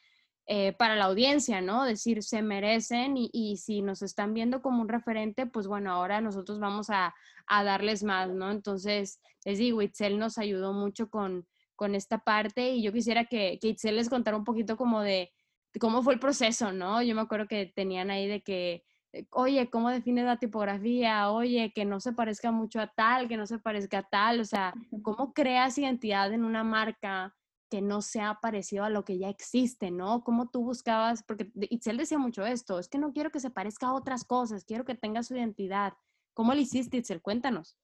eh, 0.47 0.73
para 0.73 0.97
la 0.97 1.05
audiencia, 1.05 1.61
¿no? 1.61 1.85
Decir, 1.85 2.23
se 2.23 2.41
merecen 2.41 3.15
y, 3.15 3.29
y, 3.31 3.55
si 3.55 3.81
nos 3.81 4.01
están 4.01 4.33
viendo 4.33 4.61
como 4.61 4.81
un 4.81 4.89
referente, 4.89 5.45
pues 5.45 5.65
bueno, 5.65 5.93
ahora 5.93 6.19
nosotros 6.19 6.59
vamos 6.59 6.89
a, 6.89 7.15
a 7.45 7.63
darles 7.63 8.03
más, 8.03 8.31
¿no? 8.31 8.51
Entonces, 8.51 9.21
les 9.45 9.59
digo, 9.59 9.81
Itzel 9.81 10.19
nos 10.19 10.37
ayudó 10.37 10.73
mucho 10.73 11.09
con, 11.09 11.47
con 11.77 11.95
esta 11.95 12.17
parte 12.17 12.71
y 12.71 12.83
yo 12.83 12.91
quisiera 12.91 13.23
que, 13.23 13.59
que 13.61 13.69
Itzel 13.69 13.95
les 13.95 14.09
contara 14.09 14.35
un 14.35 14.43
poquito 14.43 14.75
como 14.75 14.99
de, 14.99 15.31
de 15.71 15.79
cómo 15.79 16.03
fue 16.03 16.15
el 16.15 16.19
proceso, 16.19 16.73
¿no? 16.73 17.01
Yo 17.01 17.15
me 17.15 17.21
acuerdo 17.21 17.47
que 17.47 17.71
tenían 17.73 18.11
ahí 18.11 18.27
de 18.27 18.41
que 18.41 18.83
oye, 19.31 19.69
¿cómo 19.69 19.89
defines 19.89 20.25
la 20.25 20.37
tipografía? 20.37 21.31
Oye, 21.31 21.71
que 21.73 21.85
no 21.85 21.99
se 21.99 22.13
parezca 22.13 22.51
mucho 22.51 22.79
a 22.79 22.87
tal, 22.87 23.27
que 23.27 23.37
no 23.37 23.45
se 23.45 23.59
parezca 23.59 23.99
a 23.99 24.03
tal, 24.03 24.39
o 24.39 24.45
sea, 24.45 24.73
¿cómo 25.01 25.33
creas 25.33 25.77
identidad 25.77 26.31
en 26.33 26.43
una 26.43 26.63
marca 26.63 27.35
que 27.69 27.81
no 27.81 28.01
sea 28.01 28.39
parecido 28.41 28.83
a 28.83 28.89
lo 28.89 29.03
que 29.03 29.17
ya 29.17 29.29
existe, 29.29 29.91
¿no? 29.91 30.23
¿Cómo 30.23 30.49
tú 30.49 30.63
buscabas? 30.63 31.23
Porque 31.23 31.51
Itzel 31.55 31.97
decía 31.97 32.17
mucho 32.17 32.45
esto, 32.45 32.79
es 32.79 32.87
que 32.87 32.97
no 32.97 33.11
quiero 33.11 33.29
que 33.29 33.39
se 33.39 33.49
parezca 33.49 33.87
a 33.87 33.93
otras 33.93 34.23
cosas, 34.23 34.63
quiero 34.63 34.85
que 34.85 34.95
tenga 34.95 35.23
su 35.23 35.35
identidad. 35.35 35.93
¿Cómo 36.33 36.53
lo 36.53 36.59
hiciste, 36.59 36.97
Itzel? 36.97 37.21
Cuéntanos. 37.21 37.77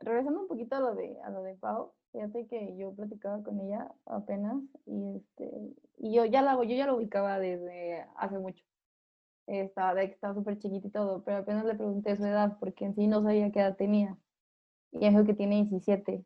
regresando 0.00 0.40
un 0.40 0.48
poquito 0.48 0.76
a 0.76 0.80
lo 0.80 0.94
de, 0.94 1.20
a 1.22 1.30
lo 1.30 1.42
de 1.42 1.54
Pau, 1.54 1.92
fíjate 2.12 2.46
que 2.46 2.76
yo 2.76 2.94
platicaba 2.94 3.42
con 3.42 3.60
ella 3.60 3.92
apenas 4.04 4.62
y, 4.86 5.16
este, 5.16 5.50
y 5.98 6.14
yo, 6.14 6.24
ya 6.24 6.42
la, 6.42 6.54
yo 6.54 6.76
ya 6.76 6.86
lo 6.86 6.96
ubicaba 6.96 7.38
desde 7.40 8.06
hace 8.16 8.38
mucho 8.38 8.62
estaba 9.46 9.94
de 9.94 10.08
que 10.08 10.14
estaba 10.14 10.34
súper 10.34 10.58
chiquita 10.58 10.88
y 10.88 10.90
todo, 10.90 11.22
pero 11.24 11.38
apenas 11.38 11.64
le 11.64 11.74
pregunté 11.74 12.16
su 12.16 12.24
edad 12.24 12.56
porque 12.58 12.84
en 12.84 12.94
sí 12.94 13.06
no 13.06 13.22
sabía 13.22 13.50
qué 13.52 13.60
edad 13.60 13.76
tenía. 13.76 14.16
Y 14.92 15.08
dijo 15.08 15.24
que 15.24 15.34
tiene 15.34 15.64
17. 15.64 16.24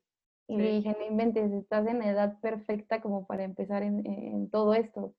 Y 0.49 0.57
le 0.57 0.73
dije, 0.73 0.97
no 0.99 1.07
inventes, 1.07 1.53
estás 1.53 1.87
en 1.87 2.03
edad 2.03 2.41
perfecta 2.41 3.01
como 3.01 3.27
para 3.27 3.45
empezar 3.45 3.85
en, 3.85 4.05
en, 4.05 4.51
todo 4.51 4.75
esto. 4.75 5.15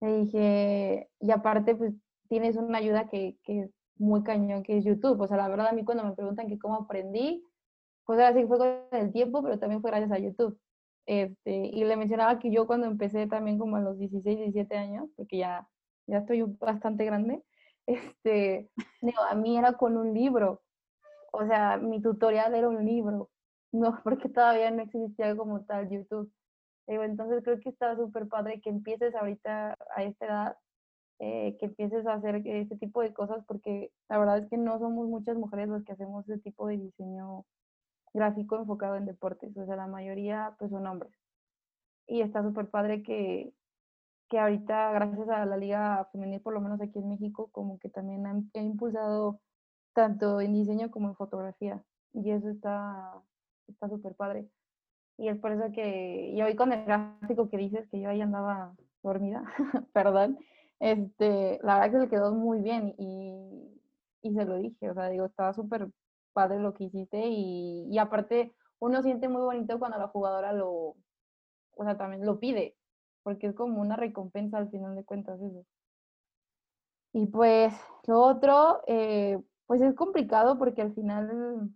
Le 0.00 0.18
dije, 0.18 1.10
y 1.20 1.30
aparte, 1.30 1.76
pues 1.76 1.94
tienes 2.28 2.56
una 2.56 2.78
ayuda 2.78 3.08
que, 3.08 3.38
que, 3.44 3.60
es 3.60 3.70
muy 3.96 4.24
cañón, 4.24 4.64
que 4.64 4.78
es 4.78 4.84
YouTube. 4.84 5.20
O 5.20 5.28
sea, 5.28 5.36
la 5.36 5.48
verdad, 5.48 5.68
a 5.68 5.72
mí 5.72 5.84
cuando 5.84 6.04
me 6.04 6.14
preguntan 6.14 6.48
que 6.48 6.58
cómo 6.58 6.74
aprendí, 6.74 7.44
pues 8.04 8.18
ahora 8.18 8.34
sí 8.34 8.46
fue 8.46 8.58
con 8.58 8.68
el 8.90 9.12
tiempo, 9.12 9.42
pero 9.42 9.58
también 9.60 9.80
fue 9.80 9.90
gracias 9.90 10.10
a 10.10 10.18
YouTube. 10.18 10.58
Este, 11.06 11.66
y 11.66 11.84
le 11.84 11.96
mencionaba 11.96 12.38
que 12.40 12.50
yo 12.50 12.66
cuando 12.66 12.86
empecé 12.86 13.28
también 13.28 13.58
como 13.58 13.76
a 13.76 13.80
los 13.80 13.96
16, 13.98 14.38
17 14.38 14.76
años, 14.76 15.08
porque 15.16 15.38
ya 15.38 15.68
ya 16.06 16.18
estoy 16.18 16.42
bastante 16.42 17.04
grande, 17.04 17.42
este, 17.86 18.70
a 19.30 19.34
mí 19.34 19.58
era 19.58 19.74
con 19.74 19.96
un 19.96 20.14
libro, 20.14 20.62
o 21.32 21.46
sea, 21.46 21.76
mi 21.78 22.00
tutorial 22.00 22.54
era 22.54 22.68
un 22.68 22.84
libro, 22.84 23.30
no, 23.72 24.00
porque 24.04 24.28
todavía 24.28 24.70
no 24.70 24.82
existía 24.82 25.36
como 25.36 25.64
tal 25.64 25.90
YouTube. 25.90 26.32
Digo, 26.86 27.02
entonces 27.02 27.42
creo 27.44 27.60
que 27.60 27.70
está 27.70 27.96
súper 27.96 28.28
padre 28.28 28.60
que 28.60 28.70
empieces 28.70 29.14
ahorita 29.14 29.76
a 29.96 30.02
esta 30.04 30.26
edad, 30.26 30.56
eh, 31.18 31.56
que 31.58 31.66
empieces 31.66 32.06
a 32.06 32.14
hacer 32.14 32.42
este 32.46 32.76
tipo 32.76 33.00
de 33.02 33.14
cosas, 33.14 33.44
porque 33.46 33.90
la 34.08 34.18
verdad 34.18 34.38
es 34.38 34.50
que 34.50 34.58
no 34.58 34.78
somos 34.78 35.08
muchas 35.08 35.36
mujeres 35.36 35.68
las 35.68 35.84
que 35.84 35.92
hacemos 35.92 36.28
ese 36.28 36.40
tipo 36.40 36.66
de 36.68 36.78
diseño 36.78 37.46
gráfico 38.12 38.56
enfocado 38.56 38.96
en 38.96 39.06
deportes, 39.06 39.56
o 39.56 39.66
sea, 39.66 39.76
la 39.76 39.86
mayoría 39.86 40.54
pues 40.58 40.70
son 40.70 40.86
hombres. 40.86 41.12
Y 42.06 42.20
está 42.20 42.42
súper 42.42 42.68
padre 42.70 43.02
que, 43.02 43.52
que 44.28 44.38
ahorita, 44.38 44.92
gracias 44.92 45.28
a 45.28 45.46
la 45.46 45.56
Liga 45.56 46.08
Femenil, 46.12 46.40
por 46.40 46.54
lo 46.54 46.60
menos 46.60 46.80
aquí 46.80 46.98
en 46.98 47.08
México, 47.08 47.48
como 47.52 47.78
que 47.78 47.88
también 47.88 48.26
ha, 48.26 48.32
ha 48.32 48.62
impulsado 48.62 49.40
tanto 49.92 50.40
en 50.40 50.54
diseño 50.54 50.90
como 50.90 51.08
en 51.08 51.16
fotografía. 51.16 51.82
Y 52.12 52.30
eso 52.30 52.48
está 52.48 53.22
está 53.68 53.88
súper 53.88 54.14
padre. 54.14 54.48
Y 55.16 55.28
es 55.28 55.38
por 55.38 55.52
eso 55.52 55.72
que, 55.72 56.30
y 56.30 56.42
hoy 56.42 56.56
con 56.56 56.72
el 56.72 56.84
gráfico 56.84 57.48
que 57.48 57.56
dices 57.56 57.88
que 57.88 58.00
yo 58.00 58.08
ahí 58.08 58.20
andaba 58.20 58.74
dormida, 59.02 59.44
perdón, 59.92 60.38
este, 60.80 61.60
la 61.62 61.78
verdad 61.78 61.92
que 61.92 62.04
se 62.04 62.10
quedó 62.10 62.34
muy 62.34 62.60
bien 62.60 62.94
y, 62.98 63.80
y 64.22 64.34
se 64.34 64.44
lo 64.44 64.56
dije, 64.56 64.90
o 64.90 64.94
sea, 64.94 65.08
digo, 65.08 65.26
estaba 65.26 65.52
súper 65.52 65.88
padre 66.32 66.58
lo 66.58 66.74
que 66.74 66.84
hiciste 66.84 67.28
y, 67.28 67.86
y 67.90 67.98
aparte 67.98 68.54
uno 68.80 69.02
siente 69.02 69.28
muy 69.28 69.42
bonito 69.42 69.78
cuando 69.78 69.98
la 69.98 70.08
jugadora 70.08 70.52
lo, 70.52 70.96
o 71.76 71.84
sea, 71.84 71.96
también 71.96 72.26
lo 72.26 72.40
pide, 72.40 72.76
porque 73.24 73.48
es 73.48 73.56
como 73.56 73.80
una 73.82 73.96
recompensa 73.96 74.58
al 74.58 74.70
final 74.70 74.96
de 74.96 75.04
cuentas 75.04 75.40
eso. 75.42 75.66
Y 77.12 77.26
pues 77.26 77.72
lo 78.06 78.20
otro, 78.22 78.82
eh, 78.86 79.40
pues 79.66 79.80
es 79.80 79.94
complicado 79.94 80.58
porque 80.58 80.82
al 80.82 80.94
final, 80.94 81.70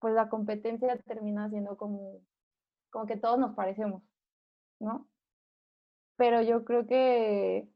pues 0.00 0.14
la 0.14 0.28
competencia 0.28 0.98
termina 1.02 1.48
siendo 1.50 1.76
como, 1.76 2.20
como 2.90 3.06
que 3.06 3.16
todos 3.18 3.38
nos 3.38 3.54
parecemos, 3.56 4.02
¿no? 4.80 5.08
Pero 6.16 6.40
yo 6.42 6.64
creo 6.64 6.86
que, 6.86 7.68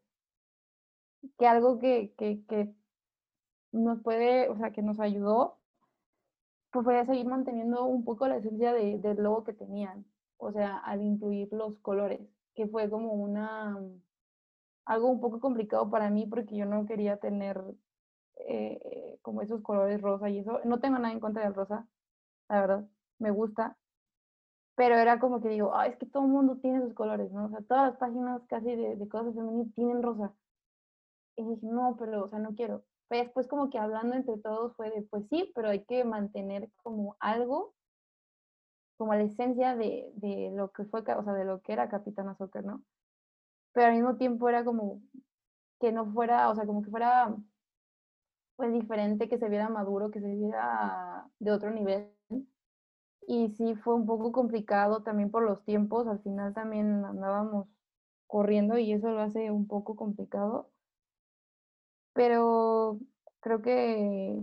que 1.39 1.47
algo 1.47 1.79
que, 1.79 2.15
que, 2.17 2.45
que 2.47 2.75
nos 3.73 4.03
puede, 4.03 4.49
o 4.49 4.57
sea, 4.57 4.73
que 4.73 4.83
nos 4.83 5.01
ayudó, 5.01 5.61
pues 6.71 6.85
fue 6.85 7.05
seguir 7.07 7.27
manteniendo 7.27 7.85
un 7.87 8.05
poco 8.05 8.29
la 8.29 8.37
esencia 8.37 8.73
de, 8.73 8.99
del 8.99 9.17
logo 9.23 9.45
que 9.45 9.53
tenían, 9.53 10.07
o 10.39 10.53
sea, 10.53 10.79
al 10.79 11.03
incluir 11.03 11.53
los 11.53 11.79
colores, 11.81 12.21
que 12.55 12.67
fue 12.69 12.91
como 12.91 13.13
una, 13.13 13.79
algo 14.85 15.09
un 15.09 15.21
poco 15.21 15.41
complicado 15.41 15.91
para 15.91 16.11
mí 16.11 16.27
porque 16.27 16.57
yo 16.57 16.67
no 16.67 16.87
quería 16.87 17.19
tener 17.19 17.63
eh, 18.37 19.19
como 19.23 19.43
esos 19.43 19.63
colores 19.63 20.01
rosa 20.01 20.29
y 20.31 20.39
eso. 20.39 20.61
No 20.65 20.81
tengo 20.81 20.99
nada 20.99 21.13
en 21.13 21.21
contra 21.21 21.45
del 21.45 21.55
rosa, 21.55 21.87
la 22.49 22.61
verdad, 22.61 22.89
me 23.19 23.31
gusta. 23.31 23.77
Pero 24.77 24.97
era 24.97 25.19
como 25.19 25.41
que 25.41 25.49
digo, 25.49 25.73
es 25.83 25.97
que 25.97 26.07
todo 26.07 26.25
el 26.25 26.31
mundo 26.31 26.59
tiene 26.59 26.83
sus 26.83 26.95
colores, 26.95 27.33
¿no? 27.33 27.47
O 27.47 27.51
sea, 27.51 27.63
todas 27.63 27.91
las 27.91 27.99
páginas 27.99 28.43
casi 28.49 28.77
de, 28.77 28.97
de 28.97 29.09
cosas 29.09 29.35
femeninas 29.35 29.73
tienen 29.75 30.03
rosa. 30.03 30.35
Y 31.37 31.45
dije, 31.45 31.67
no, 31.67 31.97
pero, 31.99 32.25
o 32.25 32.29
sea, 32.29 32.39
no 32.39 32.55
quiero. 32.55 32.85
Pero 33.09 33.25
después 33.25 33.47
como 33.49 33.71
que 33.71 33.79
hablando 33.79 34.17
entre 34.17 34.39
todos 34.39 34.75
fue 34.77 34.91
de, 34.91 35.03
pues 35.03 35.27
sí, 35.31 35.53
pero 35.55 35.69
hay 35.69 35.85
que 35.85 36.05
mantener 36.05 36.71
como 36.83 37.17
algo, 37.21 37.75
como 38.97 39.15
la 39.15 39.23
esencia 39.23 39.77
de, 39.77 40.11
de 40.17 40.53
lo 40.55 40.73
que 40.73 40.85
fue, 40.85 41.01
o 41.03 41.25
sea, 41.25 41.33
de 41.35 41.45
lo 41.45 41.61
que 41.63 41.73
era 41.73 41.89
Capitana 41.89 42.35
Soccer, 42.37 42.65
¿no? 42.65 42.85
Pero 43.73 43.89
al 43.89 43.95
mismo 43.95 44.17
tiempo 44.17 44.49
era 44.49 44.65
como 44.65 45.03
que 45.81 45.93
no 45.93 46.13
fuera, 46.13 46.51
o 46.51 46.55
sea, 46.57 46.67
como 46.67 46.83
que 46.83 46.91
fuera 46.91 47.37
pues 48.57 48.73
diferente, 48.73 49.29
que 49.29 49.39
se 49.39 49.49
viera 49.49 49.69
maduro, 49.69 50.11
que 50.11 50.21
se 50.21 50.35
viera 50.35 51.29
de 51.39 51.51
otro 51.53 51.71
nivel. 51.71 52.13
Y 53.29 53.51
sí 53.51 53.75
fue 53.75 53.95
un 53.95 54.07
poco 54.07 54.33
complicado 54.33 55.03
también 55.03 55.31
por 55.31 55.43
los 55.43 55.63
tiempos, 55.65 56.07
al 56.07 56.23
final 56.23 56.55
también 56.55 57.05
andábamos 57.05 57.69
corriendo 58.27 58.79
y 58.79 58.93
eso 58.93 59.11
lo 59.11 59.21
hace 59.21 59.51
un 59.51 59.67
poco 59.69 59.97
complicado. 59.97 60.73
Pero 62.13 62.99
creo 63.41 63.63
que, 63.63 64.39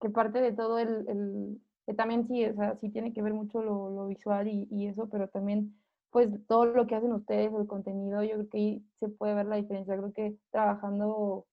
que 0.00 0.10
parte 0.10 0.40
de 0.40 0.52
todo 0.52 0.78
el, 0.78 1.08
el 1.08 1.62
que 1.86 1.94
también 1.94 2.26
sí, 2.28 2.44
o 2.46 2.54
sea, 2.54 2.76
sí 2.80 2.90
tiene 2.90 3.12
que 3.12 3.22
ver 3.22 3.34
mucho 3.34 3.62
lo, 3.62 3.90
lo 3.90 4.06
visual 4.06 4.48
y, 4.48 4.68
y, 4.70 4.86
eso, 4.86 5.08
pero 5.08 5.28
también 5.28 5.76
pues 6.10 6.28
todo 6.46 6.66
lo 6.66 6.86
que 6.86 6.94
hacen 6.94 7.12
ustedes, 7.12 7.52
el 7.52 7.66
contenido, 7.66 8.22
yo 8.22 8.34
creo 8.34 8.48
que 8.48 8.58
ahí 8.58 8.86
se 9.00 9.08
puede 9.08 9.34
ver 9.34 9.46
la 9.46 9.56
diferencia. 9.56 9.96
Creo 9.96 10.12
que 10.12 10.38
trabajando 10.50 11.46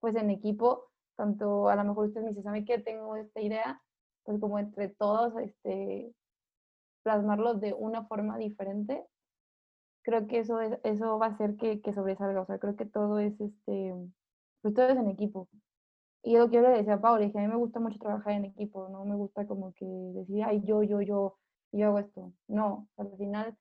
pues 0.00 0.16
en 0.16 0.30
equipo, 0.30 0.90
tanto 1.16 1.68
a 1.68 1.76
lo 1.76 1.84
mejor 1.84 2.08
usted 2.08 2.22
me 2.22 2.30
dice, 2.30 2.42
¿sabe 2.42 2.64
qué? 2.64 2.78
Tengo 2.78 3.16
esta 3.16 3.40
idea, 3.40 3.82
pues 4.24 4.40
como 4.40 4.58
entre 4.58 4.88
todos, 4.88 5.34
este, 5.40 6.12
plasmarlo 7.02 7.54
de 7.54 7.74
una 7.74 8.04
forma 8.06 8.38
diferente, 8.38 9.06
creo 10.02 10.26
que 10.26 10.40
eso, 10.40 10.60
es, 10.60 10.78
eso 10.84 11.18
va 11.18 11.26
a 11.26 11.30
hacer 11.30 11.56
que, 11.56 11.80
que 11.80 11.92
sobresalga, 11.94 12.40
o 12.42 12.46
sea, 12.46 12.58
creo 12.58 12.76
que 12.76 12.86
todo 12.86 13.18
es, 13.18 13.38
este, 13.40 13.94
pues 14.62 14.74
todo 14.74 14.88
es 14.88 14.96
en 14.96 15.08
equipo. 15.08 15.48
Y 16.22 16.36
lo 16.36 16.48
que 16.48 16.56
yo 16.56 16.62
le 16.62 16.70
decía 16.70 16.94
a 16.94 17.00
Paula, 17.00 17.24
dije, 17.24 17.38
a 17.38 17.42
mí 17.42 17.48
me 17.48 17.56
gusta 17.56 17.80
mucho 17.80 17.98
trabajar 17.98 18.34
en 18.34 18.44
equipo, 18.46 18.88
no 18.90 19.04
me 19.04 19.16
gusta 19.16 19.46
como 19.46 19.72
que 19.74 19.86
decir, 19.86 20.44
ay, 20.44 20.62
yo, 20.64 20.82
yo, 20.82 21.00
yo, 21.00 21.38
yo 21.72 21.86
hago 21.88 21.98
esto. 21.98 22.32
No, 22.48 22.88
al 22.96 23.16
final, 23.16 23.56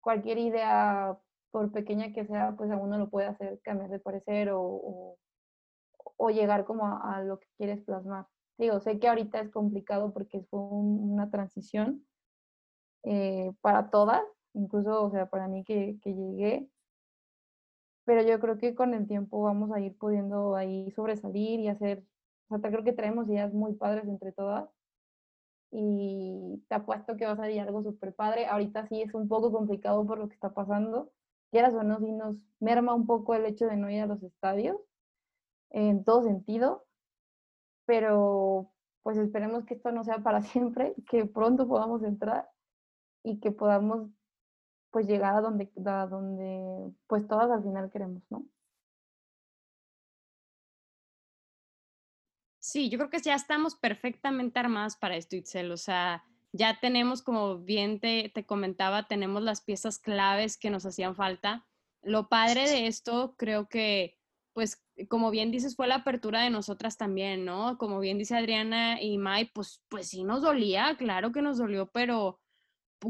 cualquier 0.00 0.38
idea, 0.38 1.18
por 1.50 1.72
pequeña 1.72 2.12
que 2.12 2.26
sea, 2.26 2.54
pues 2.56 2.70
a 2.70 2.76
uno 2.76 2.98
lo 2.98 3.08
puede 3.10 3.28
hacer 3.28 3.60
cambiar 3.62 3.90
de 3.90 3.98
parecer 3.98 4.50
o, 4.52 5.16
o 6.16 6.30
llegar 6.30 6.64
como 6.64 6.86
a, 6.86 7.16
a, 7.16 7.22
lo 7.22 7.38
que 7.38 7.48
quieres 7.56 7.82
plasmar. 7.82 8.26
Digo, 8.58 8.80
sé 8.80 8.98
que 8.98 9.08
ahorita 9.08 9.40
es 9.40 9.50
complicado 9.50 10.12
porque 10.12 10.42
fue 10.50 10.60
un, 10.60 11.12
una 11.12 11.30
transición 11.30 12.06
eh, 13.04 13.52
para 13.60 13.90
todas, 13.90 14.22
incluso, 14.54 15.04
o 15.04 15.10
sea, 15.10 15.26
para 15.26 15.48
mí 15.48 15.64
que, 15.64 15.98
que, 16.02 16.14
llegué, 16.14 16.68
pero 18.06 18.22
yo 18.22 18.40
creo 18.40 18.58
que 18.58 18.74
con 18.74 18.94
el 18.94 19.06
tiempo 19.08 19.42
vamos 19.42 19.72
a 19.72 19.80
ir 19.80 19.98
pudiendo 19.98 20.56
ahí 20.56 20.90
sobresalir 20.92 21.60
y 21.60 21.68
hacer, 21.68 22.04
o 22.48 22.58
sea, 22.58 22.70
creo 22.70 22.84
que 22.84 22.92
traemos 22.94 23.28
ideas 23.28 23.52
muy 23.52 23.74
padres 23.74 24.06
entre 24.08 24.32
todas 24.32 24.70
y 25.72 26.64
te 26.68 26.76
apuesto 26.76 27.16
que 27.16 27.26
va 27.26 27.32
a 27.32 27.36
salir 27.36 27.60
algo 27.60 27.82
súper 27.82 28.14
padre. 28.14 28.46
Ahorita 28.46 28.86
sí 28.86 29.02
es 29.02 29.12
un 29.12 29.28
poco 29.28 29.52
complicado 29.52 30.06
por 30.06 30.18
lo 30.18 30.28
que 30.28 30.34
está 30.34 30.54
pasando, 30.54 31.12
quieras 31.50 31.74
o 31.74 31.82
no, 31.82 31.98
sí 31.98 32.12
nos 32.12 32.36
merma 32.60 32.94
un 32.94 33.06
poco 33.06 33.34
el 33.34 33.44
hecho 33.44 33.66
de 33.66 33.76
no 33.76 33.90
ir 33.90 34.02
a 34.02 34.06
los 34.06 34.22
estadios, 34.22 34.76
en 35.70 36.04
todo 36.04 36.22
sentido, 36.22 36.86
pero 37.86 38.72
pues 39.02 39.18
esperemos 39.18 39.64
que 39.64 39.74
esto 39.74 39.92
no 39.92 40.04
sea 40.04 40.18
para 40.18 40.42
siempre, 40.42 40.94
que 41.10 41.26
pronto 41.26 41.68
podamos 41.68 42.02
entrar 42.04 42.48
y 43.24 43.40
que 43.40 43.52
podamos 43.52 44.10
pues 44.96 45.06
llegar 45.06 45.36
a 45.36 45.42
donde, 45.42 45.70
a 45.84 46.06
donde 46.06 46.90
pues 47.06 47.28
todas 47.28 47.50
al 47.50 47.62
final 47.62 47.90
queremos, 47.90 48.22
¿no? 48.30 48.46
Sí, 52.58 52.88
yo 52.88 52.96
creo 52.96 53.10
que 53.10 53.18
ya 53.20 53.34
estamos 53.34 53.74
perfectamente 53.74 54.58
armadas 54.58 54.96
para 54.96 55.16
esto, 55.16 55.36
Itzel. 55.36 55.70
O 55.70 55.76
sea, 55.76 56.24
ya 56.52 56.80
tenemos, 56.80 57.20
como 57.20 57.58
bien 57.58 58.00
te, 58.00 58.30
te 58.34 58.46
comentaba, 58.46 59.06
tenemos 59.06 59.42
las 59.42 59.60
piezas 59.60 59.98
claves 59.98 60.56
que 60.56 60.70
nos 60.70 60.86
hacían 60.86 61.14
falta. 61.14 61.66
Lo 62.00 62.30
padre 62.30 62.62
de 62.62 62.86
esto, 62.86 63.34
creo 63.36 63.68
que, 63.68 64.18
pues 64.54 64.82
como 65.10 65.30
bien 65.30 65.50
dices, 65.50 65.76
fue 65.76 65.88
la 65.88 65.96
apertura 65.96 66.40
de 66.40 66.48
nosotras 66.48 66.96
también, 66.96 67.44
¿no? 67.44 67.76
Como 67.76 68.00
bien 68.00 68.16
dice 68.16 68.34
Adriana 68.34 69.02
y 69.02 69.18
Mai, 69.18 69.50
pues, 69.52 69.84
pues 69.90 70.08
sí 70.08 70.24
nos 70.24 70.40
dolía, 70.40 70.96
claro 70.96 71.32
que 71.32 71.42
nos 71.42 71.58
dolió, 71.58 71.90
pero 71.92 72.40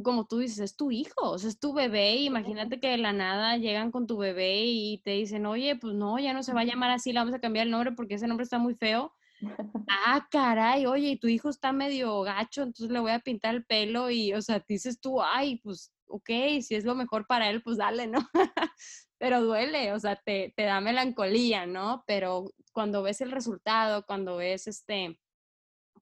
como 0.03 0.27
tú 0.27 0.39
dices, 0.39 0.59
es 0.59 0.77
tu 0.77 0.91
hijo, 0.91 1.31
o 1.31 1.39
sea, 1.39 1.49
es 1.51 1.59
tu 1.59 1.73
bebé, 1.73 2.17
imagínate 2.17 2.81
que 2.81 2.89
de 2.89 2.99
la 2.99 3.13
nada 3.13 3.57
llegan 3.57 3.91
con 3.91 4.07
tu 4.07 4.17
bebé 4.19 4.65
y 4.65 4.99
te 5.05 5.13
dicen, 5.13 5.47
oye, 5.47 5.77
pues 5.77 5.95
no, 5.95 6.19
ya 6.19 6.33
no 6.33 6.43
se 6.43 6.53
va 6.53 6.63
a 6.63 6.65
llamar 6.65 6.91
así, 6.91 7.13
le 7.13 7.21
vamos 7.21 7.35
a 7.35 7.41
cambiar 7.41 7.67
el 7.67 7.73
nombre 7.73 7.93
porque 7.93 8.15
ese 8.15 8.27
nombre 8.27 8.45
está 8.45 8.59
muy 8.59 8.75
feo. 8.75 9.13
ah, 9.89 10.27
caray, 10.31 10.87
oye, 10.87 11.11
y 11.11 11.19
tu 11.19 11.29
hijo 11.29 11.49
está 11.49 11.73
medio 11.73 12.23
gacho, 12.23 12.63
entonces 12.63 12.91
le 12.91 13.01
voy 13.01 13.13
a 13.13 13.21
pintar 13.21 13.55
el 13.55 13.65
pelo 13.65 14.11
y, 14.11 14.33
o 14.33 14.43
sea, 14.43 14.65
dices 14.67 15.01
tú, 15.01 15.23
ay, 15.23 15.61
pues, 15.63 15.93
ok, 16.09 16.31
si 16.63 16.75
es 16.75 16.85
lo 16.85 16.95
mejor 16.95 17.27
para 17.27 17.51
él, 17.51 17.63
pues 17.63 17.77
dale, 17.77 18.07
¿no? 18.07 18.19
pero 19.19 19.43
duele, 19.43 19.93
o 19.93 19.99
sea, 19.99 20.17
te, 20.17 20.53
te, 20.57 20.65
da 20.65 20.81
melancolía, 20.81 21.67
¿no? 21.67 22.05
Pero 22.07 22.53
cuando 22.73 23.03
ves 23.03 23.21
el 23.21 23.31
resultado, 23.31 24.05
cuando 24.07 24.37
ves 24.37 24.67
este, 24.67 25.19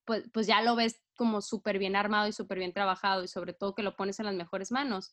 pues, 0.05 0.25
pues 0.33 0.47
ya 0.47 0.63
lo 0.63 0.77
ves 0.77 1.03
como 1.17 1.41
súper 1.41 1.79
bien 1.79 1.97
armado 1.97 2.29
y 2.29 2.33
súper 2.33 2.59
bien 2.59 2.73
trabajado 2.73 3.25
y 3.25 3.29
sobre 3.29 3.53
todo 3.53 3.75
que 3.75 3.83
lo 3.83 3.97
pones 3.97 4.19
en 4.21 4.27
las 4.27 4.35
mejores 4.35 4.73
manos, 4.73 5.13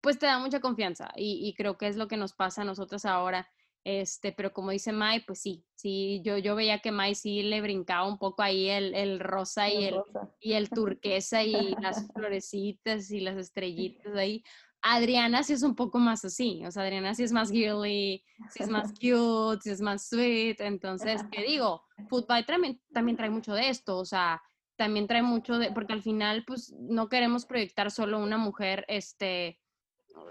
pues 0.00 0.18
te 0.18 0.26
da 0.26 0.38
mucha 0.38 0.60
confianza 0.60 1.12
y, 1.16 1.46
y 1.46 1.54
creo 1.54 1.78
que 1.78 1.86
es 1.86 1.96
lo 1.96 2.08
que 2.08 2.16
nos 2.16 2.32
pasa 2.32 2.62
a 2.62 2.64
nosotros 2.64 3.04
ahora. 3.04 3.48
Este, 3.84 4.30
pero 4.32 4.52
como 4.52 4.70
dice 4.70 4.92
Mai, 4.92 5.24
pues 5.24 5.40
sí, 5.40 5.64
sí, 5.74 6.22
yo, 6.24 6.38
yo 6.38 6.54
veía 6.54 6.78
que 6.78 6.92
Mai 6.92 7.16
sí 7.16 7.42
le 7.42 7.60
brincaba 7.60 8.06
un 8.06 8.18
poco 8.18 8.42
ahí 8.42 8.68
el, 8.68 8.94
el 8.94 9.18
rosa 9.18 9.68
y 9.68 9.84
el, 9.84 9.96
rosa. 9.96 10.30
y 10.40 10.52
el 10.52 10.70
turquesa 10.70 11.42
y 11.42 11.74
las 11.80 12.06
florecitas 12.12 13.10
y 13.10 13.20
las 13.20 13.36
estrellitas 13.36 14.14
ahí. 14.14 14.44
Adriana 14.82 15.44
sí 15.44 15.52
es 15.52 15.62
un 15.62 15.76
poco 15.76 15.98
más 15.98 16.24
así, 16.24 16.64
o 16.66 16.70
sea, 16.70 16.82
Adriana 16.82 17.14
sí 17.14 17.22
es 17.22 17.32
más 17.32 17.50
girly, 17.50 18.24
sí 18.50 18.62
es 18.62 18.68
más 18.68 18.92
cute, 19.00 19.62
sí 19.62 19.70
es 19.70 19.80
más 19.80 20.08
sweet, 20.08 20.60
entonces, 20.60 21.22
¿qué 21.30 21.42
digo? 21.44 21.84
Football 22.08 22.44
también, 22.44 22.80
también 22.92 23.16
trae 23.16 23.30
mucho 23.30 23.54
de 23.54 23.68
esto, 23.68 23.96
o 23.96 24.04
sea, 24.04 24.42
también 24.76 25.06
trae 25.06 25.22
mucho 25.22 25.58
de, 25.58 25.70
porque 25.70 25.92
al 25.92 26.02
final, 26.02 26.44
pues, 26.44 26.74
no 26.78 27.08
queremos 27.08 27.46
proyectar 27.46 27.92
solo 27.92 28.18
una 28.18 28.38
mujer, 28.38 28.84
este, 28.88 29.60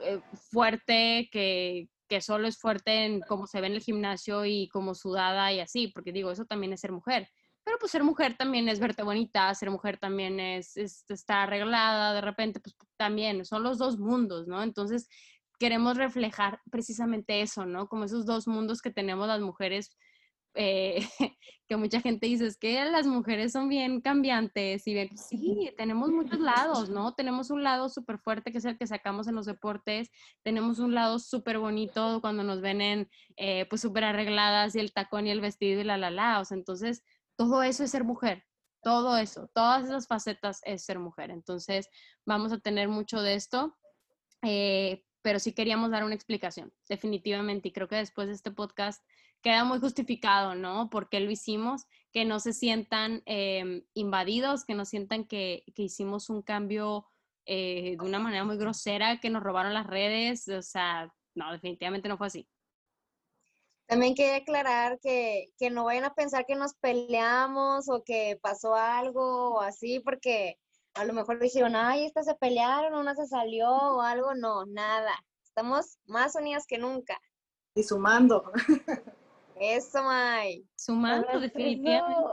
eh, 0.02 0.22
fuerte, 0.52 1.30
que, 1.32 1.90
que 2.10 2.20
solo 2.20 2.48
es 2.50 2.60
fuerte 2.60 3.06
en 3.06 3.22
cómo 3.22 3.48
se 3.48 3.62
ve 3.62 3.68
en 3.68 3.74
el 3.74 3.82
gimnasio 3.82 4.44
y 4.46 4.68
como 4.68 4.96
sudada 4.96 5.54
y 5.54 5.62
así, 5.62 5.88
porque 5.88 6.12
digo, 6.12 6.30
eso 6.30 6.46
también 6.46 6.74
es 6.74 6.82
ser 6.82 6.92
mujer. 6.92 7.30
Pero 7.64 7.78
pues 7.80 7.92
ser 7.92 8.04
mujer 8.04 8.36
también 8.38 8.68
es 8.70 8.80
verte 8.80 9.04
bonita, 9.04 9.54
ser 9.54 9.70
mujer 9.70 9.98
también 9.98 10.40
es, 10.40 10.78
es 10.78 11.04
estar 11.10 11.48
arreglada, 11.48 12.14
de 12.14 12.22
repente, 12.22 12.60
pues 12.60 12.76
también 12.98 13.46
son 13.46 13.64
los 13.64 13.78
dos 13.78 14.00
mundos, 14.00 14.48
¿no? 14.48 14.64
Entonces, 14.64 15.08
queremos 15.60 15.98
reflejar 15.98 16.60
precisamente 16.72 17.42
eso, 17.42 17.66
¿no? 17.66 17.88
Como 17.88 18.06
esos 18.06 18.26
dos 18.26 18.48
mundos 18.48 18.82
que 18.82 18.92
tenemos 18.92 19.28
las 19.28 19.42
mujeres 19.42 19.96
eh, 20.54 21.00
que 21.68 21.78
mucha 21.78 22.02
gente 22.02 22.28
dice, 22.28 22.46
es 22.46 22.58
que 22.58 22.84
las 22.86 23.08
mujeres 23.08 23.54
son 23.54 23.70
bien 23.70 24.02
cambiantes 24.02 24.86
y 24.88 24.94
bien, 24.94 25.18
sí, 25.18 25.72
tenemos 25.78 26.10
muchos 26.10 26.40
lados, 26.40 26.90
¿no? 26.90 27.14
Tenemos 27.14 27.50
un 27.50 27.64
lado 27.64 27.88
súper 27.88 28.20
fuerte 28.20 28.52
que 28.52 28.58
es 28.58 28.66
el 28.66 28.78
que 28.78 28.88
sacamos 28.88 29.28
en 29.28 29.36
los 29.36 29.46
deportes, 29.46 30.10
tenemos 30.44 30.80
un 30.80 30.94
lado 30.94 31.20
súper 31.20 31.60
bonito 31.60 32.20
cuando 32.20 32.44
nos 32.44 32.60
ven 32.60 32.82
en, 32.82 33.10
eh, 33.38 33.66
pues 33.70 33.82
súper 33.82 34.04
arregladas 34.04 34.76
y 34.76 34.80
el 34.80 34.92
tacón 34.92 35.28
y 35.28 35.32
el 35.32 35.40
vestido 35.40 35.80
y 35.80 35.86
la 35.86 35.98
la 35.98 36.12
la, 36.12 36.42
o 36.42 36.46
sea, 36.46 36.58
entonces 36.58 37.04
todo 37.42 37.64
eso 37.64 37.84
es 37.84 37.90
ser 37.90 38.04
mujer, 38.04 38.44
todo 38.84 39.18
eso, 39.18 39.50
todas 39.56 39.86
esas 39.86 40.06
facetas 40.06 40.62
es 40.64 40.86
ser 40.86 41.00
mujer, 41.00 41.32
entonces 41.32 41.90
vamos 42.24 42.52
a 42.52 42.60
tener 42.60 42.88
mucho 42.88 43.20
de 43.20 43.34
esto. 43.34 43.76
Eh, 44.44 45.04
pero 45.24 45.40
sí 45.40 45.52
queríamos 45.52 45.90
dar 45.90 46.04
una 46.04 46.14
explicación, 46.14 46.72
definitivamente, 46.88 47.70
y 47.70 47.72
creo 47.72 47.88
que 47.88 47.96
después 47.96 48.28
de 48.28 48.36
este 48.36 48.52
podcast 48.52 49.04
queda 49.42 49.64
muy 49.64 49.80
justificado, 49.80 50.54
¿no? 50.54 50.92
¿Por 50.92 51.10
qué 51.10 51.20
lo 51.20 51.32
hicimos? 51.32 51.86
Que 52.12 52.26
no 52.26 52.40
se 52.40 52.54
sientan 52.54 53.24
em, 53.26 53.86
invadidos, 53.96 54.64
que 54.64 54.76
no 54.76 54.86
sientan 54.86 55.26
que, 55.26 55.64
hicimos 55.76 56.30
un 56.30 56.44
cambio 56.44 57.08
eh, 57.48 57.96
de 58.00 58.06
una 58.06 58.20
manera 58.20 58.44
muy 58.44 58.58
grosera, 58.58 59.20
que 59.20 59.32
nos 59.32 59.42
robaron 59.42 59.74
las 59.74 59.88
redes, 59.88 60.48
o 60.48 60.62
sea, 60.62 61.12
no, 61.34 61.52
definitivamente 61.52 62.08
no 62.08 62.20
fue 62.20 62.28
así. 62.28 62.48
También 63.92 64.16
quería 64.16 64.38
aclarar 64.38 65.00
que, 65.02 65.50
que 65.58 65.70
no 65.70 65.84
vayan 65.84 66.06
a 66.06 66.14
pensar 66.14 66.46
que 66.46 66.56
nos 66.56 66.76
peleamos 66.76 67.90
o 67.90 68.06
que 68.06 68.40
pasó 68.42 68.74
algo 68.74 69.56
o 69.56 69.60
así, 69.60 70.00
porque 70.00 70.58
a 70.94 71.04
lo 71.04 71.12
mejor 71.12 71.40
dijeron, 71.40 71.76
ay, 71.76 72.06
estas 72.06 72.26
se 72.26 72.36
pelearon, 72.36 72.98
una 72.98 73.16
se 73.16 73.28
salió 73.28 73.70
o 73.70 74.00
algo. 74.00 74.34
No, 74.34 74.66
nada. 74.66 75.12
Estamos 75.44 76.00
más 76.06 76.36
unidas 76.36 76.66
que 76.66 76.78
nunca. 76.78 77.20
Y 77.76 77.84
sumando. 77.84 78.54
Eso, 79.60 80.02
May. 80.04 80.66
Sumando, 80.78 81.42
definitivamente. 81.42 82.32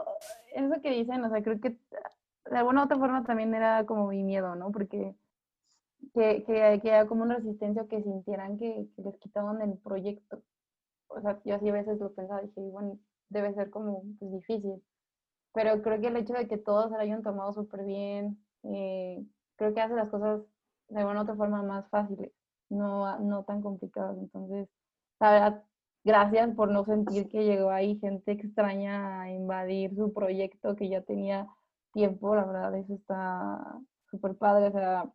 Eso, 0.53 0.81
que 0.81 0.91
dicen, 0.91 1.25
o 1.25 1.29
sea, 1.29 1.43
creo 1.43 1.61
que 1.61 1.71
de 1.71 2.57
alguna 2.57 2.83
u 2.83 2.85
otra 2.85 2.99
forma 2.99 3.25
también 3.25 3.53
era 3.53 3.85
como 3.85 4.07
mi 4.07 4.23
miedo, 4.23 4.55
¿no? 4.55 4.71
Porque 4.71 5.13
que, 6.15 6.45
que, 6.45 6.81
que 6.81 7.07
como 7.09 7.25
una 7.25 7.35
resistencia 7.35 7.89
que 7.89 8.01
sintieran 8.01 8.59
que, 8.59 8.87
les 8.97 9.17
quitaban 9.19 9.61
el 9.61 9.77
proyecto. 9.79 10.41
O 11.09 11.21
sea, 11.21 11.41
yo 11.45 11.57
así 11.57 11.69
a 11.69 11.73
veces 11.73 11.99
lo 11.99 12.13
pensaba, 12.15 12.43
dije, 12.43 12.61
bueno, 12.61 12.99
debe 13.29 13.55
ser 13.55 13.71
como 13.71 14.03
pues, 14.19 14.33
difícil. 14.33 14.83
Pero 15.53 15.83
creo 15.83 16.01
que 16.01 16.09
el 16.09 16.17
hecho 16.17 16.35
de 16.35 16.49
que 16.49 16.59
todos 16.59 16.91
se 16.91 16.97
lo 16.97 17.01
hayan 17.01 17.23
tomado 17.23 17.53
súper 17.53 17.85
bien, 17.85 18.39
eh, 18.65 19.25
creo 19.57 19.75
que 19.75 19.81
hace 19.81 19.95
las 19.95 20.11
cosas 20.11 20.43
de 20.89 21.01
alguna 21.01 21.23
otra 21.23 21.37
forma 21.37 21.63
más 21.63 21.89
fáciles, 21.91 22.33
no, 22.71 23.19
no 23.21 23.45
tan 23.45 23.63
complicadas. 23.63 24.17
Entonces, 24.19 24.69
la 25.21 25.33
verdad, 25.33 25.65
gracias 26.05 26.55
por 26.55 26.71
no 26.71 26.85
sentir 26.85 27.29
que 27.29 27.45
llegó 27.45 27.71
ahí 27.71 27.99
gente 27.99 28.33
extraña 28.33 29.23
a 29.23 29.31
invadir 29.31 29.95
su 29.97 30.13
proyecto 30.13 30.77
que 30.77 30.89
ya 30.89 31.03
tenía 31.03 31.47
tiempo, 31.93 32.35
la 32.35 32.45
verdad, 32.45 32.75
eso 32.77 32.95
está 32.95 33.81
súper 34.11 34.37
padre, 34.37 34.69
o 34.69 34.73
sea, 34.73 35.13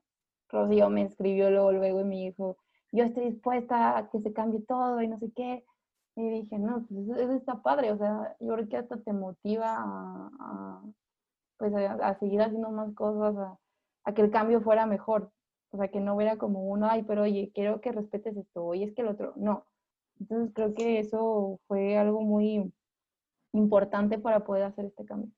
Rocío 0.50 0.90
me 0.90 1.04
escribió 1.04 1.50
luego, 1.50 1.72
luego 1.72 2.02
y 2.02 2.04
me 2.04 2.16
dijo, 2.16 2.58
yo 2.92 3.04
estoy 3.06 3.32
dispuesta 3.32 3.98
a 3.98 4.10
que 4.10 4.20
se 4.22 4.34
cambie 4.34 4.62
todo 4.62 5.02
y 5.02 5.08
no 5.08 5.18
sé 5.20 5.32
qué, 5.36 5.64
y 6.16 6.30
dije, 6.30 6.60
no, 6.60 6.86
pues 6.88 7.08
eso, 7.18 7.34
está 7.34 7.62
padre, 7.62 7.92
o 7.92 7.98
sea, 7.98 8.36
yo 8.40 8.54
creo 8.54 8.70
que 8.70 8.78
hasta 8.78 8.98
te 8.98 9.14
motiva 9.14 9.78
a, 9.80 10.84
pues 11.58 11.74
a, 11.74 12.20
seguir 12.20 12.42
haciendo 12.42 12.70
más 12.72 12.94
cosas, 12.94 13.36
a, 13.38 13.60
a, 14.04 14.14
que 14.14 14.22
el 14.22 14.32
cambio 14.32 14.62
fuera 14.62 14.86
mejor, 14.86 15.32
o 15.72 15.78
sea, 15.78 15.88
que 15.88 16.00
no 16.00 16.16
hubiera 16.16 16.38
como 16.38 16.70
uno, 16.70 16.88
ay, 16.90 17.04
pero 17.04 17.24
oye, 17.24 17.52
quiero 17.54 17.82
que 17.82 17.92
respetes 17.92 18.38
esto, 18.38 18.64
oye, 18.64 18.86
es 18.86 18.94
que 18.94 19.02
el 19.02 19.08
otro, 19.08 19.34
no, 19.36 19.66
entonces 20.20 20.52
creo 20.54 20.74
que 20.74 21.00
eso 21.00 21.60
fue 21.68 21.98
algo 21.98 22.22
muy 22.22 22.72
importante 23.54 24.18
para 24.18 24.44
poder 24.44 24.64
hacer 24.64 24.86
este 24.86 25.06
cambio. 25.06 25.32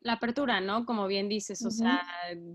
La 0.00 0.14
apertura, 0.14 0.60
¿no? 0.60 0.86
Como 0.86 1.06
bien 1.06 1.28
dices, 1.28 1.64
o 1.64 1.70
sea, 1.70 2.06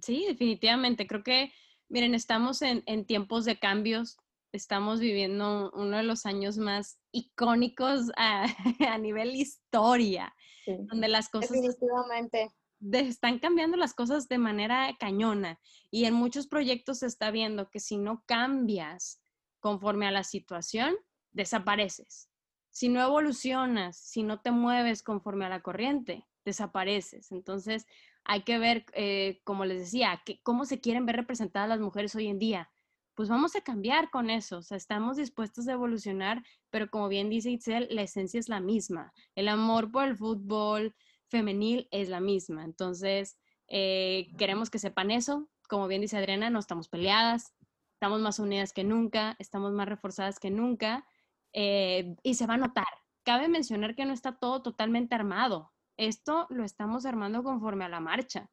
sí, 0.01 0.25
definitivamente. 0.27 1.07
Creo 1.07 1.23
que, 1.23 1.51
miren, 1.89 2.15
estamos 2.15 2.61
en, 2.61 3.05
tiempos 3.05 3.43
de 3.43 3.59
cambios, 3.59 4.17
estamos 4.53 4.99
viviendo 4.99 5.71
uno 5.73 5.97
de 5.97 6.03
los 6.03 6.25
años 6.25 6.57
más 6.57 6.99
icónicos 7.11 8.11
a, 8.15 8.45
nivel 9.01 9.35
historia, 9.35 10.33
donde 10.65 11.09
las 11.09 11.27
cosas... 11.29 11.51
Definitivamente. 11.51 12.51
están 12.91 13.39
cambiando 13.39 13.75
las 13.75 13.93
cosas 13.93 14.27
de 14.29 14.37
manera 14.37 14.95
cañona 14.99 15.59
y 15.91 16.05
en 16.05 16.13
muchos 16.13 16.47
proyectos 16.47 16.99
se 16.99 17.07
está 17.07 17.31
viendo 17.31 17.69
que 17.69 17.79
si 17.79 17.97
no 17.97 18.23
cambias 18.25 19.21
conforme 19.59 20.07
a 20.07 20.11
la 20.11 20.23
situación, 20.23 20.95
desapareces. 21.31 22.29
Si 22.69 22.89
no 22.89 23.01
evolucionas, 23.01 23.97
si 23.97 24.23
no 24.23 24.41
te 24.41 24.51
mueves 24.51 25.03
conforme 25.03 25.45
a 25.45 25.49
la 25.49 25.61
corriente, 25.61 26.27
desapareces. 26.45 27.31
Entonces, 27.31 27.85
hay 28.23 28.43
que 28.43 28.59
ver, 28.59 28.85
eh, 28.93 29.41
como 29.43 29.65
les 29.65 29.79
decía, 29.79 30.21
que, 30.25 30.41
cómo 30.43 30.65
se 30.65 30.79
quieren 30.79 31.05
ver 31.05 31.15
representadas 31.15 31.69
las 31.69 31.79
mujeres 31.79 32.15
hoy 32.15 32.27
en 32.27 32.39
día. 32.39 32.69
Pues 33.15 33.29
vamos 33.29 33.55
a 33.55 33.61
cambiar 33.61 34.09
con 34.09 34.29
eso, 34.31 34.57
o 34.57 34.61
sea, 34.63 34.75
estamos 34.75 35.17
dispuestos 35.17 35.67
a 35.67 35.73
evolucionar, 35.73 36.43
pero 36.71 36.89
como 36.89 37.09
bien 37.09 37.29
dice 37.29 37.51
Itzel, 37.51 37.87
la 37.91 38.01
esencia 38.01 38.39
es 38.39 38.49
la 38.49 38.59
misma. 38.59 39.13
El 39.35 39.49
amor 39.49 39.91
por 39.91 40.05
el 40.05 40.17
fútbol 40.17 40.95
femenil 41.27 41.87
es 41.91 42.09
la 42.09 42.19
misma. 42.19 42.63
Entonces, 42.63 43.37
eh, 43.67 44.27
queremos 44.37 44.69
que 44.69 44.79
sepan 44.79 45.11
eso. 45.11 45.47
Como 45.69 45.87
bien 45.87 46.01
dice 46.01 46.17
Adriana, 46.17 46.49
no 46.49 46.59
estamos 46.59 46.89
peleadas, 46.89 47.53
estamos 47.93 48.21
más 48.21 48.39
unidas 48.39 48.73
que 48.73 48.83
nunca, 48.83 49.35
estamos 49.39 49.71
más 49.73 49.87
reforzadas 49.87 50.39
que 50.39 50.51
nunca 50.51 51.05
eh, 51.53 52.15
y 52.23 52.33
se 52.33 52.47
va 52.47 52.55
a 52.55 52.57
notar. 52.57 52.85
Cabe 53.23 53.47
mencionar 53.47 53.95
que 53.95 54.05
no 54.05 54.13
está 54.13 54.37
todo 54.37 54.61
totalmente 54.61 55.15
armado. 55.15 55.71
Esto 55.97 56.47
lo 56.49 56.63
estamos 56.63 57.05
armando 57.05 57.43
conforme 57.43 57.85
a 57.85 57.89
la 57.89 57.99
marcha. 57.99 58.49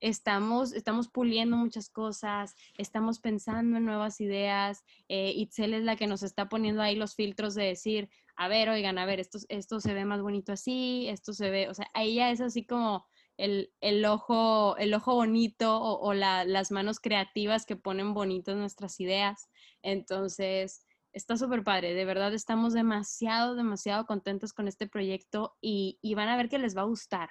Estamos, 0.00 0.72
estamos 0.72 1.08
puliendo 1.08 1.56
muchas 1.56 1.90
cosas, 1.90 2.54
estamos 2.76 3.18
pensando 3.20 3.78
en 3.78 3.84
nuevas 3.84 4.20
ideas. 4.20 4.84
Eh, 5.08 5.32
Itzel 5.34 5.74
es 5.74 5.84
la 5.84 5.96
que 5.96 6.06
nos 6.06 6.22
está 6.22 6.48
poniendo 6.48 6.82
ahí 6.82 6.96
los 6.96 7.14
filtros 7.14 7.54
de 7.54 7.64
decir, 7.64 8.08
a 8.36 8.48
ver, 8.48 8.68
oigan, 8.68 8.98
a 8.98 9.06
ver, 9.06 9.20
esto, 9.20 9.38
esto 9.48 9.80
se 9.80 9.94
ve 9.94 10.04
más 10.04 10.22
bonito 10.22 10.52
así, 10.52 11.08
esto 11.08 11.32
se 11.32 11.50
ve, 11.50 11.68
o 11.68 11.74
sea, 11.74 11.90
ella 11.94 12.30
es 12.30 12.40
así 12.40 12.64
como 12.64 13.04
el, 13.38 14.04
ojo, 14.04 14.76
el 14.78 14.92
ojo 14.94 15.14
bonito 15.14 15.80
o, 15.80 16.12
las 16.12 16.70
manos 16.70 17.00
creativas 17.00 17.64
que 17.66 17.76
ponen 17.76 18.14
bonitas 18.14 18.56
nuestras 18.56 18.98
ideas. 19.00 19.48
Entonces, 19.82 20.84
está 21.12 21.36
súper 21.36 21.64
padre. 21.64 21.94
De 21.94 22.04
verdad, 22.04 22.34
estamos 22.34 22.74
demasiado, 22.74 23.54
demasiado 23.54 24.06
contentos 24.06 24.52
con 24.52 24.68
este 24.68 24.88
proyecto 24.88 25.56
y, 25.60 25.98
van 26.14 26.28
a 26.28 26.36
ver 26.36 26.48
que 26.48 26.58
les 26.58 26.76
va 26.76 26.82
a 26.82 26.86
gustar. 26.86 27.30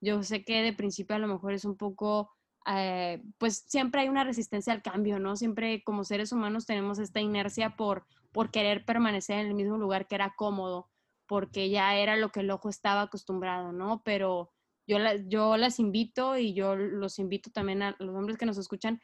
Yo 0.00 0.22
sé 0.22 0.44
que 0.44 0.62
de 0.62 0.72
principio 0.72 1.16
a 1.16 1.18
lo 1.18 1.28
mejor 1.28 1.52
es 1.52 1.64
un 1.64 1.76
poco, 1.76 2.30
eh, 2.66 3.22
pues 3.38 3.64
siempre 3.66 4.02
hay 4.02 4.08
una 4.08 4.24
resistencia 4.24 4.72
al 4.72 4.82
cambio, 4.82 5.18
¿no? 5.18 5.36
Siempre 5.36 5.82
como 5.82 6.04
seres 6.04 6.32
humanos 6.32 6.66
tenemos 6.66 6.98
esta 6.98 7.20
inercia 7.20 7.76
por, 7.76 8.06
por 8.32 8.50
querer 8.50 8.84
permanecer 8.84 9.38
en 9.38 9.48
el 9.48 9.54
mismo 9.54 9.78
lugar 9.78 10.06
que 10.06 10.14
era 10.14 10.34
cómodo, 10.36 10.88
porque 11.26 11.70
ya 11.70 11.96
era 11.96 12.16
lo 12.16 12.30
que 12.30 12.40
el 12.40 12.50
ojo 12.50 12.68
estaba 12.68 13.02
acostumbrado, 13.02 13.72
¿no? 13.72 14.02
Pero 14.04 14.52
yo, 14.86 14.98
yo 15.26 15.56
las 15.56 15.78
invito 15.78 16.36
y 16.36 16.54
yo 16.54 16.76
los 16.76 17.18
invito 17.18 17.50
también 17.50 17.82
a 17.82 17.96
los 17.98 18.14
hombres 18.14 18.38
que 18.38 18.46
nos 18.46 18.58
escuchan 18.58 19.00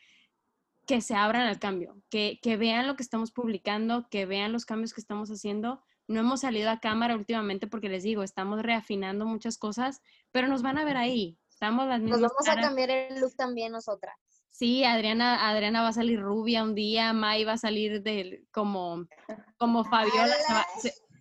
que 0.87 1.00
se 1.00 1.14
abran 1.14 1.46
al 1.46 1.59
cambio, 1.59 1.96
que, 2.11 2.38
que 2.42 2.57
vean 2.57 2.87
lo 2.87 2.96
que 2.96 3.02
estamos 3.02 3.33
publicando, 3.33 4.09
que 4.11 4.26
vean 4.26 4.52
los 4.52 4.66
cambios 4.66 4.92
que 4.92 5.00
estamos 5.00 5.30
haciendo. 5.30 5.83
No 6.07 6.21
hemos 6.21 6.40
salido 6.40 6.71
a 6.71 6.81
cámara 6.81 7.14
últimamente 7.14 7.67
porque 7.67 7.88
les 7.88 8.03
digo, 8.03 8.23
estamos 8.23 8.62
reafinando 8.62 9.27
muchas 9.27 9.59
cosas, 9.59 10.03
pero 10.33 10.49
nos 10.49 10.62
van 10.62 10.79
a 10.79 10.85
ver 10.85 10.97
ahí. 10.97 11.38
Estamos 11.49 11.87
las 11.87 12.01
mismas. 12.01 12.21
Nos 12.21 12.31
vamos 12.33 12.49
a 12.49 12.61
cambiar 12.61 12.90
el 12.90 13.21
look 13.21 13.35
también 13.37 13.73
nosotras. 13.73 14.14
Sí, 14.51 14.85
Adriana, 14.85 15.49
Adriana 15.49 15.83
va 15.83 15.88
a 15.88 15.93
salir 15.93 16.21
rubia 16.21 16.62
un 16.62 16.75
día, 16.75 17.12
Mai 17.12 17.45
va 17.45 17.55
a 17.55 17.59
salir 17.59 18.03
de 18.03 18.45
como, 18.53 19.05
como 19.57 19.85
Fabiola, 19.85 20.37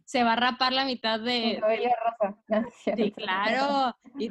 se 0.06 0.24
va 0.24 0.34
a 0.34 0.36
rapar 0.36 0.74
la 0.74 0.86
mitad 0.86 1.20
de... 1.20 1.60
rosa. 1.60 2.38
Sí, 2.96 3.12
claro. 3.12 3.96
Y, 4.20 4.30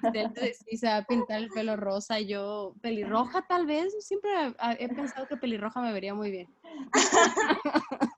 se 0.77 0.87
va 0.87 0.99
a 0.99 1.05
pintar 1.05 1.43
el 1.43 1.49
pelo 1.49 1.77
rosa. 1.77 2.21
Yo, 2.21 2.75
pelirroja 2.81 3.43
tal 3.49 3.67
vez. 3.67 3.93
Siempre 4.07 4.31
he 4.79 4.89
pensado 4.89 5.27
que 5.27 5.37
pelirroja 5.37 5.81
me 5.81 5.93
vería 5.93 6.15
muy 6.15 6.31
bien. 6.31 6.55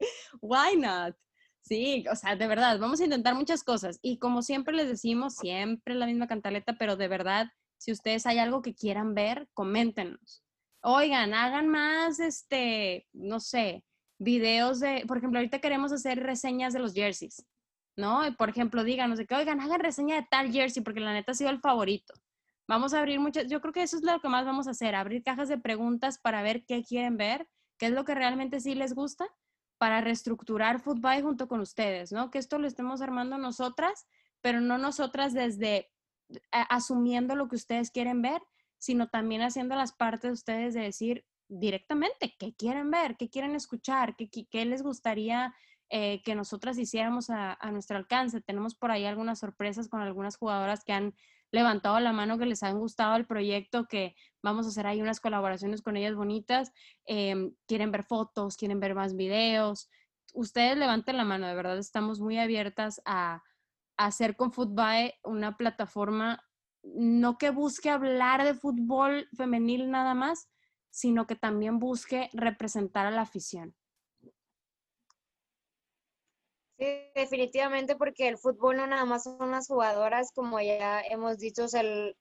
Why 0.40 0.76
not? 0.76 1.16
Sí, 1.62 2.04
o 2.10 2.14
sea, 2.14 2.36
de 2.36 2.46
verdad, 2.46 2.78
vamos 2.78 3.00
a 3.00 3.04
intentar 3.04 3.34
muchas 3.34 3.64
cosas. 3.64 3.98
Y 4.00 4.18
como 4.18 4.42
siempre 4.42 4.74
les 4.74 4.88
decimos, 4.88 5.34
siempre 5.34 5.94
la 5.94 6.06
misma 6.06 6.28
cantaleta, 6.28 6.76
pero 6.78 6.96
de 6.96 7.08
verdad, 7.08 7.48
si 7.78 7.90
ustedes 7.90 8.24
hay 8.26 8.38
algo 8.38 8.62
que 8.62 8.74
quieran 8.74 9.14
ver, 9.14 9.48
coméntenos. 9.52 10.44
Oigan, 10.80 11.34
hagan 11.34 11.68
más, 11.68 12.20
este, 12.20 13.08
no 13.12 13.40
sé, 13.40 13.84
videos 14.18 14.78
de, 14.80 15.04
por 15.08 15.18
ejemplo, 15.18 15.40
ahorita 15.40 15.60
queremos 15.60 15.92
hacer 15.92 16.22
reseñas 16.22 16.72
de 16.72 16.78
los 16.78 16.94
jerseys, 16.94 17.44
¿no? 17.96 18.22
por 18.38 18.48
ejemplo, 18.48 18.84
díganos 18.84 19.18
de 19.18 19.26
que, 19.26 19.34
oigan, 19.34 19.60
hagan 19.60 19.80
reseña 19.80 20.16
de 20.16 20.26
tal 20.30 20.52
jersey 20.52 20.82
porque 20.84 21.00
la 21.00 21.12
neta 21.12 21.32
ha 21.32 21.34
sido 21.34 21.50
el 21.50 21.60
favorito. 21.60 22.14
Vamos 22.68 22.94
a 22.94 23.00
abrir 23.00 23.20
muchas, 23.20 23.48
yo 23.48 23.60
creo 23.60 23.72
que 23.72 23.82
eso 23.82 23.96
es 23.96 24.02
lo 24.02 24.20
que 24.20 24.28
más 24.28 24.44
vamos 24.44 24.68
a 24.68 24.72
hacer, 24.72 24.94
abrir 24.94 25.22
cajas 25.22 25.48
de 25.48 25.58
preguntas 25.58 26.18
para 26.18 26.42
ver 26.42 26.64
qué 26.64 26.82
quieren 26.84 27.16
ver, 27.16 27.48
qué 27.78 27.86
es 27.86 27.92
lo 27.92 28.04
que 28.04 28.14
realmente 28.14 28.60
sí 28.60 28.74
les 28.74 28.94
gusta, 28.94 29.26
para 29.78 30.00
reestructurar 30.00 30.80
Football 30.80 31.22
junto 31.22 31.48
con 31.48 31.60
ustedes, 31.60 32.12
¿no? 32.12 32.30
Que 32.30 32.38
esto 32.38 32.58
lo 32.58 32.66
estemos 32.66 33.00
armando 33.02 33.38
nosotras, 33.38 34.06
pero 34.40 34.60
no 34.60 34.78
nosotras 34.78 35.34
desde 35.34 35.90
asumiendo 36.50 37.36
lo 37.36 37.48
que 37.48 37.56
ustedes 37.56 37.90
quieren 37.90 38.22
ver, 38.22 38.42
sino 38.78 39.08
también 39.08 39.42
haciendo 39.42 39.76
las 39.76 39.92
partes 39.92 40.28
de 40.28 40.32
ustedes 40.32 40.74
de 40.74 40.80
decir 40.80 41.24
directamente 41.48 42.34
qué 42.38 42.54
quieren 42.54 42.90
ver, 42.90 43.16
qué 43.16 43.28
quieren 43.28 43.54
escuchar, 43.54 44.16
qué, 44.16 44.28
qué 44.28 44.64
les 44.64 44.82
gustaría 44.82 45.54
eh, 45.88 46.20
que 46.24 46.34
nosotras 46.34 46.78
hiciéramos 46.78 47.30
a, 47.30 47.56
a, 47.60 47.70
nuestro 47.70 47.96
alcance. 47.96 48.40
Tenemos 48.40 48.74
por 48.74 48.90
ahí 48.90 49.04
algunas 49.04 49.38
sorpresas 49.38 49.88
con 49.88 50.00
algunas 50.00 50.36
jugadoras 50.36 50.82
que 50.84 50.92
han 50.92 51.14
levantado 51.52 52.00
la 52.00 52.12
mano, 52.12 52.38
que 52.38 52.46
les 52.46 52.62
han 52.62 52.78
gustado 52.78 53.14
el 53.16 53.26
proyecto, 53.26 53.86
que 53.86 54.16
vamos 54.46 54.64
a 54.64 54.68
hacer 54.68 54.86
ahí 54.86 55.02
unas 55.02 55.18
colaboraciones 55.20 55.82
con 55.82 55.96
ellas 55.96 56.14
bonitas. 56.14 56.72
Em, 57.04 57.52
quieren 57.66 57.90
ver 57.90 58.04
fotos, 58.04 58.56
quieren 58.56 58.78
ver 58.78 58.94
más 58.94 59.16
videos. 59.16 59.90
Ustedes 60.34 60.78
levanten 60.78 61.16
la 61.16 61.24
mano, 61.24 61.48
de 61.48 61.54
verdad 61.54 61.78
estamos 61.78 62.20
muy 62.20 62.38
abiertas 62.38 63.02
a, 63.04 63.42
hacer 63.98 64.36
con 64.36 64.52
Football 64.52 65.14
una 65.24 65.56
plataforma 65.56 66.44
no 66.82 67.38
que 67.38 67.48
busque 67.48 67.88
hablar 67.88 68.44
de 68.44 68.52
fútbol 68.52 69.26
femenil 69.34 69.90
nada 69.90 70.12
más, 70.12 70.50
sino 70.90 71.26
que 71.26 71.34
también 71.34 71.78
busque 71.78 72.28
representar 72.34 73.06
a 73.06 73.10
la 73.10 73.22
afición. 73.22 73.74
Sí, 76.78 76.84
definitivamente 77.14 77.96
porque 77.96 78.28
el 78.28 78.36
fútbol 78.36 78.76
no 78.76 78.86
nada 78.86 79.06
más 79.06 79.24
son 79.24 79.50
las 79.50 79.66
jugadoras, 79.66 80.30
como 80.34 80.60
ya 80.60 81.00
hemos 81.00 81.38
dicho, 81.38 81.64
el, 81.72 82.14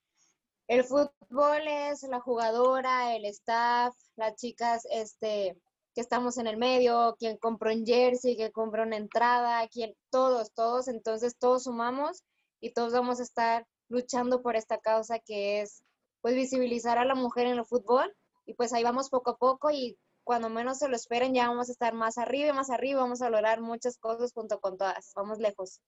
el 0.67 0.83
fútbol 0.83 1.67
es 1.67 2.03
la 2.03 2.19
jugadora, 2.19 3.15
el 3.15 3.25
staff, 3.25 3.95
las 4.15 4.35
chicas 4.35 4.87
este, 4.89 5.57
que 5.93 6.01
estamos 6.01 6.37
en 6.37 6.47
el 6.47 6.57
medio, 6.57 7.15
quien 7.19 7.37
compró 7.37 7.71
un 7.71 7.85
jersey, 7.85 8.35
quien 8.35 8.51
compró 8.51 8.83
una 8.83 8.97
entrada, 8.97 9.67
quien, 9.67 9.95
todos, 10.09 10.51
todos, 10.53 10.87
entonces 10.87 11.37
todos 11.37 11.63
sumamos 11.63 12.23
y 12.59 12.73
todos 12.73 12.93
vamos 12.93 13.19
a 13.19 13.23
estar 13.23 13.65
luchando 13.89 14.41
por 14.41 14.55
esta 14.55 14.79
causa 14.79 15.19
que 15.19 15.61
es 15.61 15.83
pues 16.21 16.33
visibilizar 16.33 16.97
a 16.97 17.05
la 17.05 17.13
mujer 17.13 17.45
en 17.45 17.59
el 17.59 17.65
fútbol 17.65 18.11
y 18.45 18.55
pues 18.55 18.73
ahí 18.73 18.83
vamos 18.83 19.09
poco 19.09 19.31
a 19.31 19.37
poco 19.37 19.69
y 19.69 19.97
cuando 20.23 20.49
menos 20.49 20.79
se 20.79 20.87
lo 20.87 20.95
esperen 20.95 21.35
ya 21.35 21.47
vamos 21.47 21.69
a 21.69 21.71
estar 21.71 21.93
más 21.93 22.17
arriba 22.17 22.49
y 22.49 22.53
más 22.53 22.71
arriba, 22.71 23.01
vamos 23.01 23.21
a 23.21 23.29
lograr 23.29 23.61
muchas 23.61 23.97
cosas 23.99 24.33
junto 24.33 24.59
con 24.59 24.77
todas, 24.77 25.11
vamos 25.15 25.37
lejos. 25.37 25.79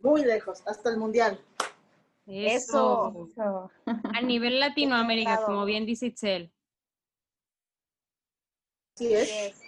Muy 0.00 0.22
lejos, 0.24 0.62
hasta 0.66 0.90
el 0.90 0.98
mundial. 0.98 1.40
Eso. 2.26 3.28
A 3.86 4.20
nivel 4.22 4.60
Latinoamérica, 4.60 5.44
como 5.44 5.64
bien 5.64 5.86
dice 5.86 6.06
Itzel. 6.06 6.52
Sí 8.96 9.12
es. 9.12 9.60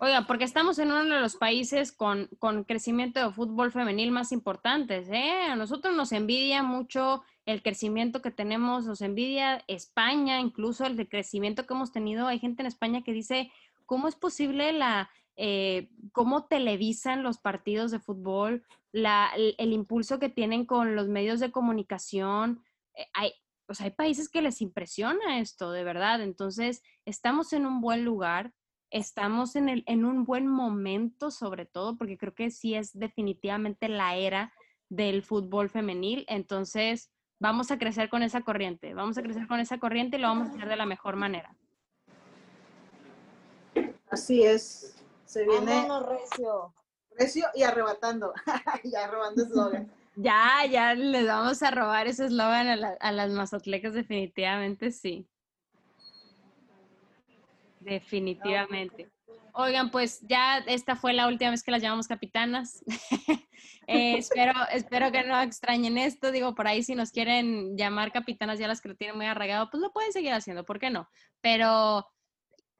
Oiga, 0.00 0.26
porque 0.28 0.44
estamos 0.44 0.78
en 0.78 0.92
uno 0.92 1.02
de 1.02 1.20
los 1.20 1.34
países 1.34 1.90
con, 1.90 2.28
con 2.38 2.62
crecimiento 2.62 3.18
de 3.18 3.32
fútbol 3.32 3.72
femenil 3.72 4.12
más 4.12 4.30
importantes. 4.30 5.08
¿eh? 5.10 5.42
A 5.50 5.56
nosotros 5.56 5.94
nos 5.96 6.12
envidia 6.12 6.62
mucho 6.62 7.24
el 7.46 7.62
crecimiento 7.62 8.22
que 8.22 8.30
tenemos, 8.30 8.86
nos 8.86 9.00
envidia 9.00 9.64
España, 9.66 10.38
incluso 10.38 10.86
el 10.86 10.96
de 10.96 11.08
crecimiento 11.08 11.66
que 11.66 11.74
hemos 11.74 11.90
tenido. 11.90 12.28
Hay 12.28 12.38
gente 12.38 12.62
en 12.62 12.66
España 12.66 13.02
que 13.02 13.12
dice, 13.12 13.50
¿cómo 13.86 14.06
es 14.06 14.14
posible 14.14 14.72
la, 14.72 15.10
eh, 15.40 15.88
cómo 16.10 16.46
televisan 16.46 17.22
los 17.22 17.38
partidos 17.38 17.92
de 17.92 18.00
fútbol, 18.00 18.64
la, 18.90 19.30
el, 19.36 19.72
impulso 19.72 20.18
que 20.18 20.28
tienen 20.28 20.66
con 20.66 20.96
los 20.96 21.06
medios 21.06 21.38
de 21.38 21.52
comunicación? 21.52 22.60
Eh, 22.94 23.06
hay, 23.14 23.32
hay 23.78 23.90
países 23.92 24.28
que 24.28 24.42
les 24.42 24.60
impresiona 24.60 25.38
esto, 25.38 25.70
de 25.70 25.84
verdad. 25.84 26.20
Entonces, 26.22 26.82
estamos 27.04 27.52
en 27.52 27.66
un 27.66 27.80
buen 27.80 28.04
lugar, 28.04 28.52
estamos 28.90 29.54
en, 29.54 29.68
el, 29.68 29.84
en 29.86 30.04
un 30.04 30.24
buen 30.24 30.48
momento, 30.48 31.30
sobre 31.30 31.66
todo, 31.66 31.96
porque 31.96 32.18
creo 32.18 32.34
que 32.34 32.50
sí 32.50 32.74
es 32.74 32.98
definitivamente 32.98 33.88
la 33.88 34.16
era 34.16 34.52
del 34.88 35.22
fútbol 35.22 35.70
femenil. 35.70 36.24
Entonces, 36.26 37.12
vamos 37.38 37.70
a 37.70 37.78
crecer 37.78 38.08
con 38.08 38.24
esa 38.24 38.40
corriente, 38.40 38.92
vamos 38.92 39.16
a 39.18 39.22
crecer 39.22 39.46
con 39.46 39.60
esa 39.60 39.78
corriente 39.78 40.16
y 40.16 40.20
lo 40.20 40.26
vamos 40.26 40.48
a 40.48 40.50
hacer 40.50 40.68
de 40.68 40.76
la 40.76 40.86
mejor 40.86 41.14
manera. 41.14 41.54
Así 44.10 44.42
es. 44.42 44.97
Se 45.28 45.44
viene 45.44 45.86
recio. 46.00 46.74
recio 47.18 47.46
y 47.54 47.62
arrebatando. 47.62 48.32
ya 48.84 49.06
robando 49.06 49.42
eslogan. 49.42 49.92
Ya, 50.20 50.66
ya 50.68 50.94
les 50.94 51.28
vamos 51.28 51.62
a 51.62 51.70
robar 51.70 52.08
ese 52.08 52.24
eslogan 52.24 52.66
a, 52.66 52.96
a, 52.98 53.12
las 53.12 53.30
mazatlecas, 53.30 53.94
definitivamente 53.94 54.90
sí. 54.90 55.28
Definitivamente. 57.78 59.12
Oigan, 59.52 59.92
pues 59.92 60.20
ya 60.22 60.58
esta 60.66 60.96
fue 60.96 61.12
la 61.12 61.28
última 61.28 61.52
vez 61.52 61.62
que 61.62 61.70
las 61.70 61.82
llamamos 61.82 62.08
capitanas. 62.08 62.84
Eh, 63.90 64.18
espero, 64.18 64.52
espero 64.70 65.10
que 65.10 65.24
no 65.24 65.40
extrañen 65.40 65.96
esto. 65.96 66.30
Digo, 66.30 66.54
por 66.54 66.66
ahí 66.66 66.82
si 66.82 66.94
nos 66.94 67.10
quieren 67.10 67.74
llamar 67.74 68.12
capitanas 68.12 68.58
ya 68.58 68.68
las 68.68 68.82
que 68.82 68.88
lo 68.90 68.96
tienen 68.96 69.16
muy 69.16 69.24
arraigado, 69.24 69.70
pues 69.70 69.80
lo 69.80 69.90
pueden 69.92 70.12
seguir 70.12 70.34
haciendo, 70.34 70.66
¿por 70.66 70.78
qué 70.78 70.90
no? 70.90 71.08
Pero, 71.40 72.06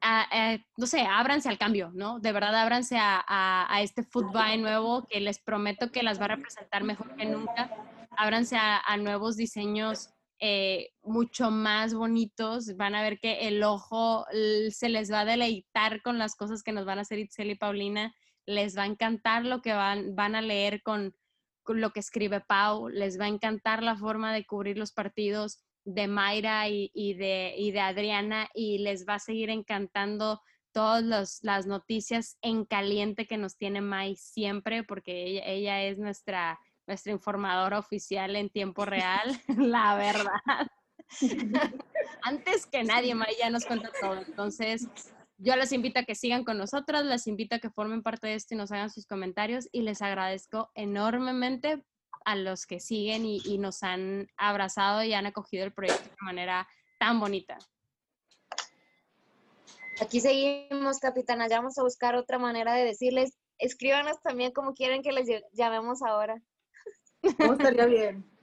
eh, 0.01 0.63
no 0.77 0.87
sé, 0.87 1.01
ábranse 1.01 1.49
al 1.49 1.57
cambio, 1.57 1.91
¿no? 1.93 2.19
De 2.19 2.31
verdad, 2.31 2.55
ábranse 2.55 2.97
a, 2.97 3.23
a, 3.27 3.81
este 3.81 4.03
fútbol 4.03 4.61
nuevo 4.61 5.05
que 5.07 5.19
les 5.19 5.39
prometo 5.39 5.91
que 5.91 6.03
las 6.03 6.19
va 6.19 6.25
a 6.25 6.35
representar 6.35 6.83
mejor 6.83 7.15
que 7.15 7.25
nunca. 7.25 7.69
Ábranse 8.11 8.57
a, 8.57 8.95
nuevos 8.97 9.35
diseños 9.35 10.09
eh, 10.39 10.91
mucho 11.03 11.51
más 11.51 11.93
bonitos. 11.93 12.77
Van 12.77 12.95
a 12.95 13.01
ver 13.01 13.19
que 13.19 13.47
el 13.47 13.61
ojo 13.63 14.25
se 14.69 14.89
les 14.89 15.11
va 15.11 15.21
a 15.21 15.25
deleitar 15.25 16.01
con 16.01 16.17
las 16.17 16.35
cosas 16.35 16.63
que 16.63 16.71
nos 16.71 16.85
van 16.85 16.99
a 16.99 17.01
hacer 17.01 17.19
Itzel 17.19 17.51
y 17.51 17.55
Paulina. 17.55 18.13
Les 18.45 18.77
va 18.77 18.83
a 18.83 18.87
encantar 18.87 19.45
lo 19.45 19.61
que 19.61 19.73
van, 19.73 20.15
van 20.15 20.35
a 20.35 20.41
leer 20.41 20.81
con, 20.81 21.13
lo 21.67 21.91
que 21.91 21.99
escribe 21.99 22.39
Pau. 22.39 22.87
Les 22.87 23.19
va 23.19 23.25
a 23.25 23.29
encantar 23.29 23.83
la 23.83 23.97
forma 23.97 24.33
de 24.33 24.45
cubrir 24.45 24.77
los 24.77 24.93
partidos 24.93 25.59
de 25.85 26.07
Mayra 26.07 26.67
y, 26.69 27.13
de, 27.15 27.79
Adriana 27.81 28.49
y 28.53 28.79
les 28.79 29.07
va 29.07 29.15
a 29.15 29.19
seguir 29.19 29.49
encantando 29.49 30.41
todas 30.71 31.39
las 31.41 31.65
noticias 31.65 32.37
en 32.41 32.65
caliente 32.65 33.25
que 33.25 33.37
nos 33.37 33.57
tiene 33.57 33.81
May 33.81 34.15
siempre, 34.15 34.83
porque 34.83 35.41
ella 35.45 35.83
es 35.83 35.97
nuestra 35.97 36.59
nuestra 36.89 37.11
informadora 37.11 37.77
oficial 37.77 38.35
en 38.35 38.49
tiempo 38.49 38.83
real, 38.83 39.39
la 39.57 39.95
verdad. 39.95 40.67
Antes 42.23 42.65
que 42.65 42.83
nadie, 42.83 43.15
Maya 43.15 43.49
nos 43.49 43.65
cuenta 43.65 43.91
todo. 44.01 44.17
Entonces, 44.17 44.87
yo 45.37 45.55
les 45.55 45.71
invito 45.71 45.99
a 45.99 46.03
que 46.03 46.15
sigan 46.15 46.43
con 46.43 46.57
nosotras, 46.57 47.05
les 47.05 47.27
invito 47.27 47.55
a 47.55 47.59
que 47.59 47.69
formen 47.69 48.03
parte 48.03 48.27
de 48.27 48.33
esto 48.33 48.55
y 48.55 48.57
nos 48.57 48.71
hagan 48.71 48.89
sus 48.89 49.05
comentarios 49.05 49.69
y 49.71 49.83
les 49.83 50.01
agradezco 50.01 50.71
enormemente 50.73 51.85
a 52.25 52.35
los 52.35 52.65
que 52.65 52.79
siguen 52.79 53.25
y, 53.25 53.41
y 53.45 53.57
nos 53.57 53.83
han 53.83 54.27
abrazado 54.37 55.03
y 55.03 55.13
han 55.13 55.25
acogido 55.25 55.65
el 55.65 55.73
proyecto 55.73 56.09
de 56.09 56.25
manera 56.25 56.67
tan 56.99 57.19
bonita. 57.19 57.57
Aquí 60.01 60.21
seguimos, 60.21 60.99
capitana. 60.99 61.47
Ya 61.49 61.57
vamos 61.57 61.77
a 61.77 61.83
buscar 61.83 62.15
otra 62.15 62.39
manera 62.39 62.73
de 62.73 62.85
decirles. 62.85 63.37
Escríbanos 63.57 64.21
también 64.21 64.51
como 64.53 64.73
quieren 64.73 65.01
que 65.01 65.11
les 65.11 65.27
llamemos 65.51 66.01
ahora. 66.01 66.41
¿Cómo 67.37 67.53
estaría 67.53 67.85
bien? 67.85 68.38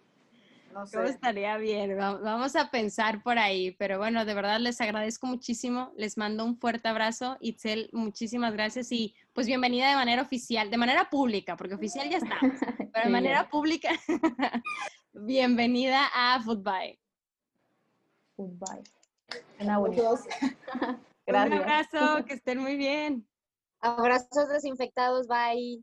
No 0.76 0.86
sé. 0.86 0.98
¿Cómo 0.98 1.08
estaría 1.08 1.56
bien? 1.56 1.96
Vamos 1.96 2.54
a 2.54 2.70
pensar 2.70 3.22
por 3.22 3.38
ahí, 3.38 3.70
pero 3.78 3.96
bueno, 3.96 4.26
de 4.26 4.34
verdad 4.34 4.60
les 4.60 4.78
agradezco 4.82 5.26
muchísimo, 5.26 5.90
les 5.96 6.18
mando 6.18 6.44
un 6.44 6.58
fuerte 6.58 6.86
abrazo. 6.86 7.38
Itzel, 7.40 7.88
muchísimas 7.94 8.52
gracias 8.52 8.92
y 8.92 9.14
pues 9.32 9.46
bienvenida 9.46 9.88
de 9.88 9.96
manera 9.96 10.20
oficial, 10.20 10.70
de 10.70 10.76
manera 10.76 11.08
pública, 11.08 11.56
porque 11.56 11.76
oficial 11.76 12.10
ya 12.10 12.18
está, 12.18 12.36
pero 12.92 13.06
de 13.06 13.10
manera 13.10 13.48
pública, 13.48 13.88
bienvenida 15.14 16.10
a 16.14 16.42
Footbye. 16.42 16.98
Footbye. 18.36 18.82
Gracias. 21.26 21.58
Un 21.58 21.62
abrazo, 21.62 22.24
que 22.26 22.34
estén 22.34 22.58
muy 22.58 22.76
bien. 22.76 23.26
Abrazos 23.80 24.50
desinfectados, 24.50 25.26
bye. 25.26 25.82